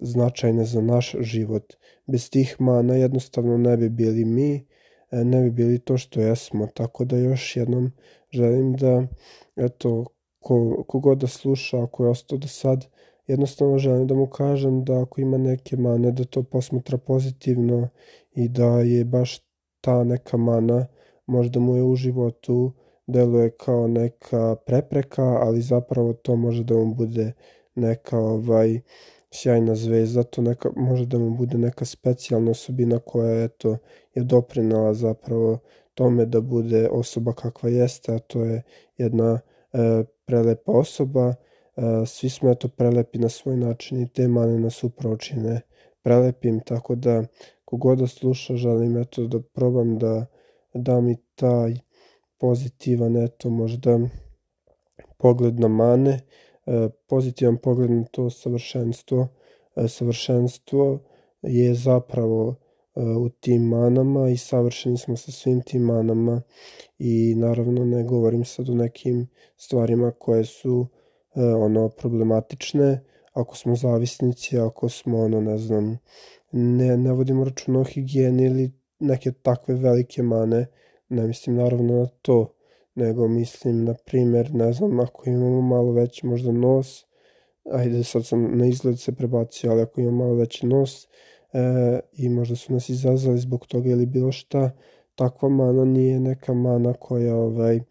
značajne 0.01 0.65
za 0.65 0.81
naš 0.81 1.15
život. 1.19 1.73
Bez 2.07 2.29
tih 2.29 2.55
mana 2.59 2.95
jednostavno 2.95 3.57
ne 3.57 3.77
bi 3.77 3.89
bili 3.89 4.25
mi, 4.25 4.65
e, 5.11 5.23
ne 5.23 5.43
bi 5.43 5.51
bili 5.51 5.79
to 5.79 5.97
što 5.97 6.21
jesmo, 6.21 6.67
tako 6.73 7.05
da 7.05 7.17
još 7.17 7.57
jednom 7.57 7.91
želim 8.31 8.73
da, 8.73 9.07
eto, 9.55 10.05
ko, 10.39 10.83
kogod 10.87 11.17
da 11.17 11.27
sluša, 11.27 11.83
ako 11.83 12.03
je 12.03 12.09
ostao 12.09 12.37
do 12.37 12.47
sad, 12.47 12.87
jednostavno 13.27 13.77
želim 13.77 14.07
da 14.07 14.15
mu 14.15 14.27
kažem 14.27 14.83
da 14.83 15.01
ako 15.01 15.21
ima 15.21 15.37
neke 15.37 15.77
mane, 15.77 16.11
da 16.11 16.23
to 16.23 16.43
posmatra 16.43 16.97
pozitivno 16.97 17.89
i 18.35 18.49
da 18.49 18.79
je 18.79 19.05
baš 19.05 19.39
ta 19.81 20.03
neka 20.03 20.37
mana 20.37 20.87
možda 21.25 21.59
mu 21.59 21.75
je 21.75 21.83
u 21.83 21.95
životu 21.95 22.71
deluje 23.07 23.49
kao 23.49 23.87
neka 23.87 24.55
prepreka, 24.65 25.23
ali 25.23 25.61
zapravo 25.61 26.13
to 26.13 26.35
može 26.35 26.63
da 26.63 26.75
mu 26.75 26.93
bude 26.95 27.33
neka 27.75 28.19
ovaj 28.19 28.79
sjajna 29.31 29.75
zvezda, 29.75 30.23
to 30.23 30.41
neka, 30.41 30.69
može 30.75 31.05
da 31.05 31.17
mu 31.19 31.29
bude 31.37 31.57
neka 31.57 31.85
specijalna 31.85 32.51
osobina 32.51 32.99
koja 32.99 33.43
eto, 33.43 33.77
je 34.15 34.23
doprinala 34.23 34.93
zapravo 34.93 35.59
tome 35.93 36.25
da 36.25 36.41
bude 36.41 36.89
osoba 36.89 37.33
kakva 37.33 37.69
jeste, 37.69 38.15
a 38.15 38.19
to 38.19 38.43
je 38.43 38.63
jedna 38.97 39.39
e, 39.73 40.03
prelepa 40.25 40.71
osoba. 40.71 41.27
E, 41.29 41.35
svi 42.05 42.29
smo 42.29 42.51
eto 42.51 42.67
prelepi 42.67 43.19
na 43.19 43.29
svoj 43.29 43.57
način 43.57 44.01
i 44.01 44.09
te 44.09 44.27
mane 44.27 44.59
nas 44.59 44.83
upravo 44.83 45.17
čine 45.17 45.61
prelepim, 46.03 46.59
tako 46.59 46.95
da 46.95 47.23
kogod 47.65 47.99
da 47.99 48.07
sluša 48.07 48.55
želim 48.55 48.97
eto 48.97 49.27
da 49.27 49.39
probam 49.53 49.97
da 49.99 50.25
dam 50.73 51.09
i 51.09 51.15
taj 51.35 51.75
pozitivan 52.37 53.17
eto 53.17 53.49
možda 53.49 53.99
pogled 55.17 55.59
na 55.59 55.67
mane, 55.67 56.19
pozitivan 57.07 57.57
pogled 57.57 57.91
na 57.91 58.03
to 58.03 58.29
savršenstvo. 58.29 59.27
E, 59.75 59.87
savršenstvo 59.87 60.99
je 61.41 61.73
zapravo 61.75 62.55
e, 62.95 63.01
u 63.01 63.29
tim 63.29 63.61
manama 63.61 64.29
i 64.29 64.37
savršeni 64.37 64.97
smo 64.97 65.17
sa 65.17 65.31
svim 65.31 65.61
tim 65.61 65.81
manama. 65.81 66.41
I 66.99 67.35
naravno 67.35 67.85
ne 67.85 68.03
govorim 68.03 68.45
sad 68.45 68.69
o 68.69 68.75
nekim 68.75 69.27
stvarima 69.57 70.11
koje 70.11 70.45
su 70.45 70.87
ono 71.35 71.89
problematične, 71.89 73.03
ako 73.33 73.57
smo 73.57 73.75
zavisnici, 73.75 74.59
ako 74.59 74.89
smo 74.89 75.19
ono 75.19 75.41
ne 75.41 75.57
znam 75.57 75.97
ne, 76.51 76.97
ne 76.97 77.11
vodimo 77.11 77.43
računa 77.43 77.79
o 77.79 77.83
higijeni 77.83 78.43
ili 78.45 78.71
neke 78.99 79.31
takve 79.31 79.75
velike 79.75 80.23
mane, 80.23 80.65
ne 81.09 81.27
mislim 81.27 81.55
naravno 81.55 81.99
na 81.99 82.07
to, 82.21 82.53
nego 82.95 83.27
mislim, 83.27 83.83
na 83.83 83.93
primjer, 84.05 84.53
ne 84.53 84.73
znam, 84.73 84.99
ako 84.99 85.29
imamo 85.29 85.61
malo 85.61 85.91
veći 85.91 86.25
možda 86.25 86.51
nos, 86.51 87.05
ajde 87.71 88.03
sad 88.03 88.25
sam 88.25 88.57
na 88.57 88.65
izgled 88.65 88.99
se 88.99 89.11
prebacio, 89.11 89.71
ali 89.71 89.81
ako 89.81 90.01
imamo 90.01 90.17
malo 90.17 90.35
veći 90.35 90.65
nos 90.65 91.07
e, 91.53 91.99
i 92.13 92.29
možda 92.29 92.55
su 92.55 92.73
nas 92.73 92.89
izazvali 92.89 93.39
zbog 93.39 93.67
toga 93.67 93.89
ili 93.89 94.05
bilo 94.05 94.31
šta, 94.31 94.71
takva 95.15 95.49
mana 95.49 95.85
nije 95.85 96.19
neka 96.19 96.53
mana 96.53 96.93
koja 96.93 97.35
ovaj, 97.35 97.75
e, 97.77 97.81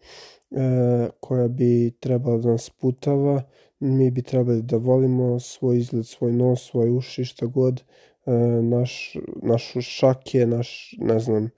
koja 1.19 1.47
bi 1.47 1.91
trebala 1.99 2.37
da 2.37 2.49
nas 2.49 2.69
putava, 2.69 3.43
mi 3.79 4.11
bi 4.11 4.21
trebali 4.21 4.61
da 4.61 4.77
volimo 4.77 5.39
svoj 5.39 5.77
izgled, 5.77 6.05
svoj 6.05 6.33
nos, 6.33 6.69
svoje 6.69 6.91
uši, 6.91 7.25
šta 7.25 7.45
god, 7.45 7.83
e, 8.25 8.31
naš, 8.61 9.17
naš 9.41 9.73
šake, 9.79 10.45
naš, 10.45 10.95
ne 10.99 11.19
znam, 11.19 11.49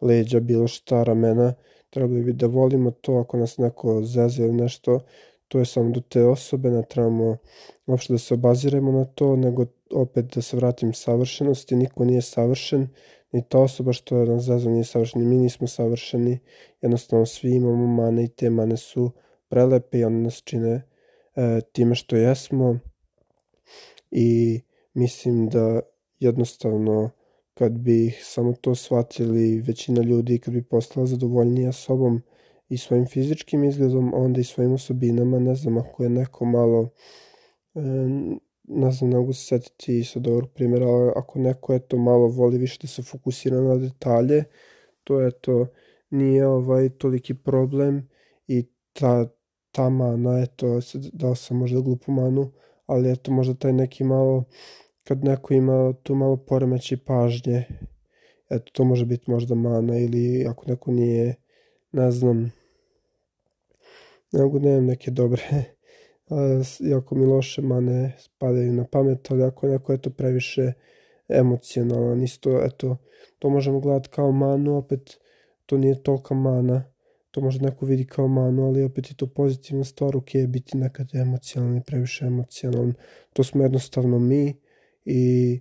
leđa, 0.00 0.40
bilo 0.40 0.68
šta, 0.68 1.02
ramena, 1.02 1.54
trebali 1.90 2.22
bi 2.22 2.32
da 2.32 2.46
volimo 2.46 2.90
to 2.90 3.14
ako 3.14 3.36
nas 3.36 3.58
neko 3.58 4.02
zeze 4.02 4.42
ili 4.42 4.52
nešto, 4.52 5.00
to 5.48 5.58
je 5.58 5.64
samo 5.64 5.90
do 5.90 6.00
te 6.00 6.24
osobe, 6.24 6.70
ne 6.70 6.82
trebamo 6.82 7.36
uopšte 7.86 8.12
da 8.12 8.18
se 8.18 8.34
obaziremo 8.34 8.92
na 8.92 9.04
to, 9.04 9.36
nego 9.36 9.66
opet 9.90 10.34
da 10.34 10.42
se 10.42 10.56
vratim 10.56 10.92
savršenosti, 10.92 11.76
niko 11.76 12.04
nije 12.04 12.22
savršen, 12.22 12.88
ni 13.32 13.42
ta 13.48 13.58
osoba 13.58 13.92
što 13.92 14.16
je 14.16 14.26
nas 14.26 14.44
zazva 14.44 14.72
nije 14.72 14.84
savršena, 14.84 15.24
mi 15.24 15.36
nismo 15.36 15.66
savršeni, 15.66 16.38
jednostavno 16.80 17.26
svi 17.26 17.50
imamo 17.50 17.86
mane 17.86 18.24
i 18.24 18.28
te 18.28 18.50
mane 18.50 18.76
su 18.76 19.10
prelepe 19.48 19.98
i 19.98 20.04
one 20.04 20.18
nas 20.18 20.42
čine 20.44 20.82
e, 21.36 21.60
time 21.72 21.94
što 21.94 22.16
jesmo 22.16 22.78
i 24.10 24.60
mislim 24.94 25.48
da 25.48 25.80
jednostavno 26.18 27.10
kad 27.60 27.72
bi 27.72 28.12
samo 28.22 28.52
to 28.60 28.74
shvatili 28.74 29.60
većina 29.60 30.02
ljudi, 30.02 30.38
kad 30.38 30.54
bi 30.54 30.62
postala 30.62 31.06
zadovoljnija 31.06 31.72
sobom 31.72 32.22
i 32.68 32.78
svojim 32.78 33.06
fizičkim 33.06 33.64
izgledom, 33.64 34.12
onda 34.14 34.40
i 34.40 34.44
svojim 34.44 34.72
osobinama, 34.72 35.38
ne 35.38 35.54
znam, 35.54 35.78
ako 35.78 36.02
je 36.02 36.08
neko 36.08 36.44
malo, 36.44 36.88
e, 37.74 37.80
ne 38.64 38.92
znam, 38.92 39.10
ne 39.10 39.16
mogu 39.16 39.32
se 39.32 39.44
setiti 39.44 40.04
sa 40.04 40.20
dobrog 40.20 40.50
primjera, 40.54 40.86
ali 40.86 41.12
ako 41.16 41.38
neko 41.38 41.74
eto 41.74 41.96
malo 41.96 42.28
voli 42.28 42.58
više 42.58 42.78
da 42.82 42.88
se 42.88 43.02
fokusira 43.02 43.60
na 43.60 43.76
detalje, 43.76 44.44
to 45.04 45.20
je 45.20 45.30
to 45.30 45.66
nije 46.10 46.46
ovaj 46.46 46.88
toliki 46.88 47.34
problem 47.34 48.08
i 48.46 48.66
ta, 48.92 49.28
ta 49.72 49.90
mana, 49.90 50.40
eto, 50.42 50.80
dao 51.12 51.34
sam 51.34 51.56
možda 51.56 51.80
glupu 51.80 52.12
manu, 52.12 52.52
ali 52.86 53.12
eto 53.12 53.32
možda 53.32 53.54
taj 53.54 53.72
neki 53.72 54.04
malo 54.04 54.44
kad 55.10 55.24
neko 55.24 55.54
ima 55.54 55.92
tu 56.02 56.14
malo 56.14 56.36
poremeći 56.36 56.96
pažnje, 56.96 57.64
eto, 58.50 58.70
to 58.72 58.84
može 58.84 59.06
biti 59.06 59.30
možda 59.30 59.54
mana 59.54 59.98
ili 59.98 60.46
ako 60.46 60.66
neko 60.66 60.90
nije, 60.90 61.34
ne 61.92 62.10
znam, 62.10 62.52
ne 64.32 64.42
mogu 64.42 64.60
nemam 64.60 64.86
neke 64.86 65.10
dobre, 65.10 65.42
jako 66.94 67.14
mi 67.14 67.26
loše 67.26 67.62
mane 67.62 68.16
spadaju 68.18 68.72
na 68.72 68.84
pamet, 68.84 69.30
ali 69.30 69.42
ako 69.42 69.68
neko 69.68 69.92
je 69.92 70.02
to 70.02 70.10
previše 70.10 70.72
emocionalan, 71.28 72.22
isto, 72.22 72.64
eto, 72.64 72.96
to 73.38 73.50
možemo 73.50 73.80
gledati 73.80 74.08
kao 74.08 74.32
manu, 74.32 74.76
opet 74.76 75.18
to 75.66 75.78
nije 75.78 76.02
tolika 76.02 76.34
mana, 76.34 76.84
to 77.30 77.40
može 77.40 77.60
neko 77.60 77.86
vidi 77.86 78.04
kao 78.04 78.28
manu, 78.28 78.66
ali 78.66 78.84
opet 78.84 79.10
je 79.10 79.16
to 79.16 79.26
pozitivna 79.26 79.84
stvar, 79.84 80.16
ok, 80.16 80.30
biti 80.48 80.76
nekad 80.76 81.14
emocionalni, 81.14 81.82
previše 81.86 82.24
emocionalan, 82.26 82.94
to 83.32 83.44
smo 83.44 83.62
jednostavno 83.62 84.18
mi, 84.18 84.60
i 85.04 85.60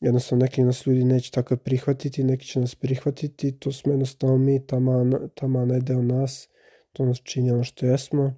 jednostavno 0.00 0.42
neki 0.42 0.62
nas 0.62 0.86
ljudi 0.86 1.04
neće 1.04 1.30
tako 1.30 1.56
prihvatiti, 1.56 2.24
neki 2.24 2.46
će 2.46 2.60
nas 2.60 2.74
prihvatiti, 2.74 3.58
to 3.58 3.72
smo 3.72 3.92
jednostavno 3.92 4.38
mi, 4.38 4.66
ta 4.66 4.78
mana, 4.78 5.28
ta 5.34 5.46
mana 5.46 5.74
je 5.74 5.80
deo 5.80 6.02
nas, 6.02 6.48
to 6.92 7.04
nas 7.04 7.20
čini 7.22 7.50
ono 7.50 7.64
što 7.64 7.86
jesmo, 7.86 8.34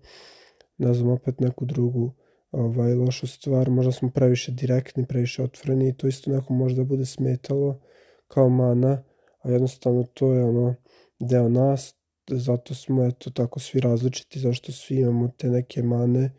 ne 0.79 0.95
znam 0.95 1.11
opet 1.11 1.41
neku 1.41 1.65
drugu 1.65 2.15
ovaj, 2.51 2.95
lošu 2.95 3.27
stvar, 3.27 3.71
možda 3.71 3.93
smo 3.93 4.11
previše 4.11 4.53
direktni, 4.53 5.07
previše 5.07 5.43
otvoreni 5.43 5.89
i 5.89 5.97
to 5.97 6.09
isto 6.09 6.31
nekom 6.31 6.57
možda 6.57 6.85
bude 6.85 7.07
smetalo 7.07 7.81
kao 8.29 8.49
mana, 8.49 9.03
a 9.43 9.51
jednostavno 9.51 10.03
to 10.03 10.33
je 10.33 10.45
ono 10.45 10.75
deo 11.21 11.49
nas, 11.49 11.95
zato 12.31 12.75
smo 12.75 13.07
eto 13.07 13.31
tako 13.31 13.61
svi 13.61 13.81
različiti, 13.81 14.41
zašto 14.41 14.73
svi 14.73 14.97
imamo 14.97 15.29
te 15.29 15.51
neke 15.51 15.83
mane 15.83 16.31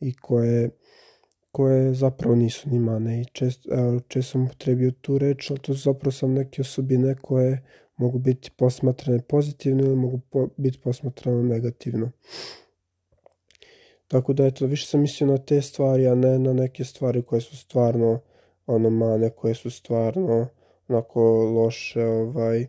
i 0.00 0.14
koje 0.14 0.70
koje 1.54 1.94
zapravo 1.94 2.34
nisu 2.34 2.70
ni 2.70 2.78
mane 2.78 3.20
i 3.20 3.24
čest, 3.24 3.66
evo, 3.70 4.00
često 4.08 4.32
sam 4.32 4.44
upotrebio 4.44 4.90
tu 4.90 5.18
reč, 5.18 5.50
ali 5.50 5.60
to 5.60 5.74
su 5.74 5.80
zapravo 5.80 6.12
sam 6.12 6.32
neke 6.32 6.62
osobine 6.62 7.14
koje 7.22 7.62
mogu 7.96 8.18
biti 8.18 8.50
posmatrane 8.50 9.22
pozitivno 9.22 9.84
ili 9.84 9.96
mogu 9.96 10.20
po, 10.30 10.48
biti 10.56 10.78
posmatrane 10.78 11.42
negativno. 11.42 12.10
Tako 14.08 14.32
da 14.32 14.46
eto, 14.46 14.66
više 14.66 14.86
sam 14.86 15.00
mislio 15.00 15.26
na 15.26 15.38
te 15.38 15.62
stvari, 15.62 16.06
a 16.06 16.14
ne 16.14 16.38
na 16.38 16.52
neke 16.52 16.84
stvari 16.84 17.22
koje 17.22 17.40
su 17.40 17.56
stvarno 17.56 18.20
ono 18.66 18.90
mane, 18.90 19.30
koje 19.30 19.54
su 19.54 19.70
stvarno 19.70 20.48
onako 20.88 21.22
loše, 21.44 22.04
ovaj, 22.04 22.62
e, 22.62 22.68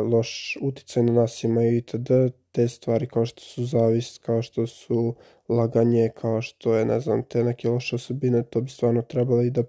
loš 0.00 0.58
uticaj 0.62 1.02
na 1.02 1.12
nas 1.12 1.44
imaju 1.44 1.76
itd 1.76 2.10
te 2.52 2.68
stvari 2.68 3.06
kao 3.06 3.26
što 3.26 3.40
su 3.42 3.64
zavist, 3.64 4.22
kao 4.22 4.42
što 4.42 4.66
su 4.66 5.14
laganje, 5.48 6.10
kao 6.14 6.42
što 6.42 6.74
je, 6.74 6.84
ne 6.84 7.00
znam, 7.00 7.22
te 7.22 7.44
neke 7.44 7.68
loše 7.68 7.96
osobine, 7.96 8.42
to 8.42 8.60
bi 8.60 8.70
stvarno 8.70 9.02
trebalo 9.02 9.42
i 9.42 9.50
da 9.50 9.62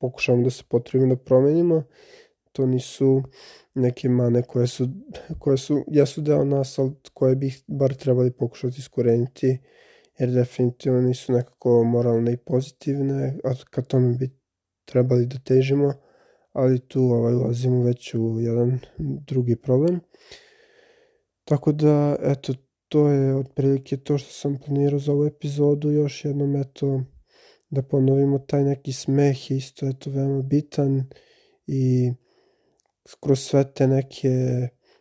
pokušamo 0.00 0.42
da 0.42 0.50
se 0.50 0.62
potrebimo 0.68 1.14
da 1.14 1.22
promenimo. 1.22 1.82
To 2.52 2.66
nisu 2.66 3.22
neke 3.74 4.08
mane 4.08 4.42
koje 4.42 4.66
su, 4.66 4.88
koje 5.38 5.56
su, 5.56 5.84
jesu 5.88 6.20
deo 6.20 6.44
nas, 6.44 6.78
ali 6.78 6.92
koje 7.14 7.36
bi 7.36 7.52
bar 7.66 7.94
trebali 7.94 8.30
pokušati 8.32 8.78
iskoreniti, 8.78 9.58
jer 10.18 10.30
definitivno 10.30 11.00
nisu 11.00 11.32
nekako 11.32 11.84
moralne 11.84 12.32
i 12.32 12.36
pozitivne, 12.36 13.38
a 13.44 13.50
ka 13.70 13.82
tome 13.82 14.16
bi 14.16 14.30
trebali 14.84 15.26
da 15.26 15.38
težimo, 15.38 15.92
ali 16.52 16.78
tu 16.78 17.02
ovaj, 17.02 17.34
ulazimo 17.34 17.82
već 17.82 18.14
u 18.14 18.40
jedan 18.40 18.78
drugi 18.98 19.56
problem. 19.56 20.00
Tako 21.44 21.72
da, 21.72 22.16
eto, 22.22 22.52
to 22.90 23.08
je 23.08 23.34
otprilike 23.34 23.96
to 23.96 24.18
što 24.18 24.32
sam 24.32 24.58
planirao 24.66 24.98
za 24.98 25.12
ovu 25.12 25.26
epizodu. 25.26 25.90
Još 25.90 26.24
jednom, 26.24 26.56
eto, 26.56 27.02
da 27.70 27.82
ponovimo 27.82 28.38
taj 28.38 28.64
neki 28.64 28.92
smeh 28.92 29.50
je 29.50 29.56
isto, 29.56 29.88
eto, 29.88 30.10
veoma 30.10 30.42
bitan 30.42 31.04
i 31.66 32.12
kroz 33.20 33.40
sve 33.40 33.72
te 33.72 33.86
neke 33.86 34.28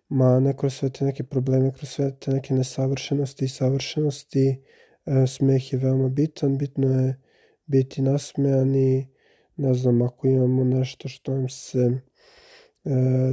mane, 0.09 0.57
kroz 0.57 0.73
sve 0.73 0.89
te 0.89 1.05
neke 1.05 1.23
probleme, 1.23 1.71
kroz 1.73 1.89
sve 1.89 2.11
te 2.19 2.31
neke 2.31 2.53
nesavršenosti 2.53 3.45
i 3.45 3.47
savršenosti, 3.47 4.63
e, 5.05 5.27
smeh 5.27 5.73
je 5.73 5.79
veoma 5.79 6.09
bitan, 6.09 6.57
bitno 6.57 6.87
je 6.87 7.21
biti 7.65 8.01
nasmejan 8.01 8.75
i 8.75 9.07
ne 9.55 9.73
znam, 9.73 10.01
ako 10.01 10.27
imamo 10.27 10.63
nešto 10.63 11.07
što 11.07 11.33
nam 11.33 11.49
se 11.49 12.01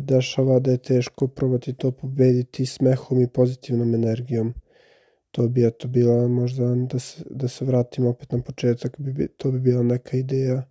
dešava 0.00 0.58
da 0.58 0.70
je 0.70 0.78
teško 0.78 1.28
probati 1.28 1.74
to 1.74 1.90
pobediti 1.90 2.66
smehom 2.66 3.20
i 3.20 3.28
pozitivnom 3.28 3.94
energijom. 3.94 4.54
To 5.30 5.48
bi 5.48 5.66
eto 5.66 5.88
bila 5.88 6.28
možda 6.28 6.74
da 6.74 6.98
se, 6.98 7.24
da 7.30 7.48
se 7.48 7.64
vratim 7.64 8.06
opet 8.06 8.32
na 8.32 8.42
početak, 8.42 8.96
bi, 8.98 9.28
to 9.36 9.50
bi 9.50 9.60
bila 9.60 9.82
neka 9.82 10.16
ideja 10.16 10.70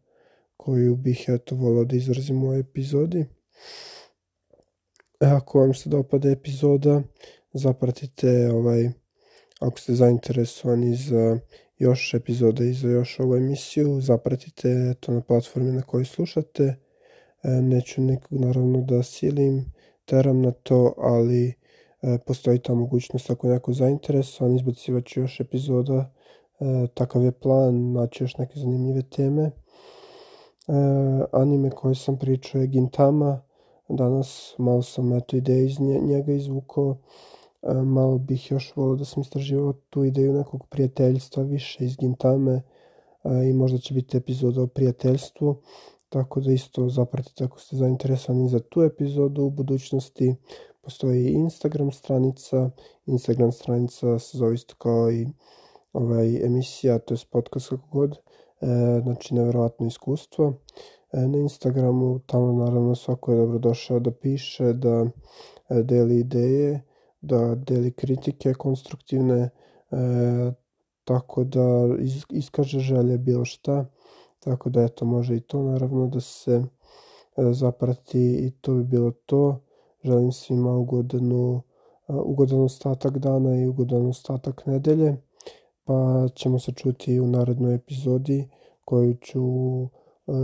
koju 0.57 0.95
bih 0.95 1.25
eto 1.27 1.55
volao 1.55 1.85
da 1.85 1.95
izrazim 1.95 2.43
u 2.43 2.45
ovoj 2.45 2.59
epizodi. 2.59 3.25
E, 5.19 5.25
ako 5.25 5.59
vam 5.59 5.73
se 5.73 5.89
dopada 5.89 6.29
epizoda, 6.29 7.01
zapratite 7.53 8.49
ovaj, 8.51 8.89
ako 9.59 9.79
ste 9.79 9.93
zainteresovani 9.93 10.95
za 10.95 11.39
još 11.77 12.13
epizoda 12.13 12.63
i 12.63 12.73
za 12.73 12.89
još 12.89 13.19
ovu 13.19 13.35
emisiju, 13.35 14.01
zapratite 14.01 14.93
to 14.99 15.11
na 15.11 15.21
platformi 15.21 15.71
na 15.71 15.81
kojoj 15.81 16.05
slušate 16.05 16.63
E, 16.63 16.84
neću 17.61 18.01
nikog 18.01 18.39
naravno 18.39 18.81
da 18.81 19.03
silim, 19.03 19.65
teram 20.05 20.41
na 20.41 20.51
to, 20.51 20.93
ali 20.97 21.53
e, 22.01 22.17
postoji 22.25 22.59
ta 22.59 22.73
mogućnost 22.73 23.29
ako 23.29 23.47
je 23.47 23.53
neko 23.53 23.73
zainteresovan, 23.73 24.55
izbacivat 24.55 25.05
ću 25.05 25.19
još 25.19 25.39
epizoda, 25.39 26.13
e, 26.59 26.87
takav 26.93 27.23
je 27.23 27.31
plan, 27.31 27.91
naći 27.91 28.23
još 28.23 28.37
neke 28.37 28.59
zanimljive 28.59 29.01
teme. 29.01 29.51
Anime 31.31 31.69
koji 31.69 31.95
sam 31.95 32.17
pričao 32.19 32.61
je 32.61 32.67
Gintama, 32.67 33.41
danas 33.89 34.55
malo 34.57 34.81
sam 34.81 35.13
eto 35.13 35.37
ideje 35.37 35.65
iz 35.65 35.79
njega 35.79 36.31
izvukao, 36.31 36.97
malo 37.83 38.17
bih 38.17 38.51
još 38.51 38.75
volio 38.75 38.95
da 38.95 39.05
sam 39.05 39.21
istraživao 39.21 39.73
tu 39.73 40.03
ideju 40.03 40.33
nekog 40.33 40.67
prijateljstva 40.69 41.43
više 41.43 41.85
iz 41.85 41.97
Gintame. 41.97 42.61
I 43.49 43.53
možda 43.53 43.77
će 43.77 43.93
biti 43.93 44.17
epizoda 44.17 44.61
o 44.61 44.67
prijateljstvu 44.67 45.61
tako 46.15 46.41
da 46.41 46.51
isto 46.51 46.89
zapratite 46.89 47.43
ako 47.43 47.59
ste 47.59 47.75
zainteresovani 47.75 48.49
za 48.49 48.59
tu 48.59 48.81
epizodu 48.81 49.43
u 49.43 49.49
budućnosti. 49.49 50.35
Postoji 50.81 51.29
Instagram 51.29 51.91
stranica, 51.91 52.69
Instagram 53.05 53.51
stranica 53.51 54.19
se 54.19 54.37
zove 54.37 54.53
isto 54.53 54.75
kao 54.77 55.11
i 55.11 55.27
ovaj, 55.93 56.45
emisija, 56.45 56.99
to 56.99 57.13
je 57.13 57.17
podcast 57.31 57.69
kako 57.69 57.87
god, 57.91 58.11
e, 58.11 58.17
znači 59.03 59.35
nevjerovatno 59.35 59.87
iskustvo. 59.87 60.53
E, 61.13 61.27
na 61.27 61.37
Instagramu 61.37 62.19
tamo 62.19 62.53
naravno 62.53 62.95
svako 62.95 63.31
je 63.31 63.37
dobro 63.37 63.59
došao 63.59 63.99
da 63.99 64.11
piše, 64.11 64.73
da 64.73 65.05
e, 65.69 65.83
deli 65.83 66.19
ideje, 66.19 66.81
da 67.21 67.55
deli 67.55 67.91
kritike 67.91 68.53
konstruktivne, 68.53 69.39
e, 69.41 69.49
tako 71.03 71.43
da 71.43 71.87
iskaže 72.29 72.79
želje 72.79 73.17
bilo 73.17 73.45
šta 73.45 73.85
Tako 74.45 74.69
da 74.69 74.83
eto 74.83 75.05
može 75.05 75.35
i 75.35 75.39
to 75.39 75.63
naravno 75.63 76.07
da 76.07 76.21
se 76.21 76.51
e, 76.53 76.63
zaprati 77.53 78.19
i 78.19 78.51
to 78.61 78.73
bi 78.73 78.83
bilo 78.83 79.11
to. 79.11 79.59
Želim 80.03 80.31
svima 80.31 80.77
ugodanu, 80.77 81.61
e, 82.07 82.13
ugodan 82.13 82.61
ostatak 82.61 83.17
dana 83.17 83.61
i 83.61 83.67
ugodan 83.67 84.05
ostatak 84.05 84.65
nedelje. 84.65 85.17
Pa 85.83 86.27
ćemo 86.35 86.59
se 86.59 86.71
čuti 86.71 87.19
u 87.19 87.27
narednoj 87.27 87.75
epizodi 87.75 88.49
koju 88.85 89.15
ću 89.21 89.41
e, 89.83 89.87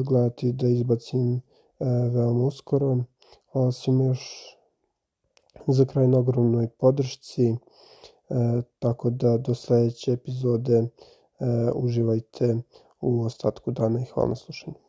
gledati 0.05 0.53
da 0.53 0.67
izbacim 0.67 1.41
veoma 2.13 2.45
uskoro. 2.45 2.97
Hvala 3.51 3.71
svima 3.71 4.05
još 4.05 4.55
za 5.67 5.85
kraj 5.85 6.07
na 6.07 6.17
ogromnoj 6.17 6.67
podršci. 6.67 7.55
tako 8.79 9.09
da 9.09 9.37
do 9.37 9.55
sledeće 9.55 10.13
epizode 10.13 10.87
uživajte 11.75 12.57
u 13.01 13.21
ostatku 13.21 13.71
dana 13.71 14.01
i 14.01 14.05
hvala 14.05 14.29
na 14.29 14.35
slušanju. 14.35 14.80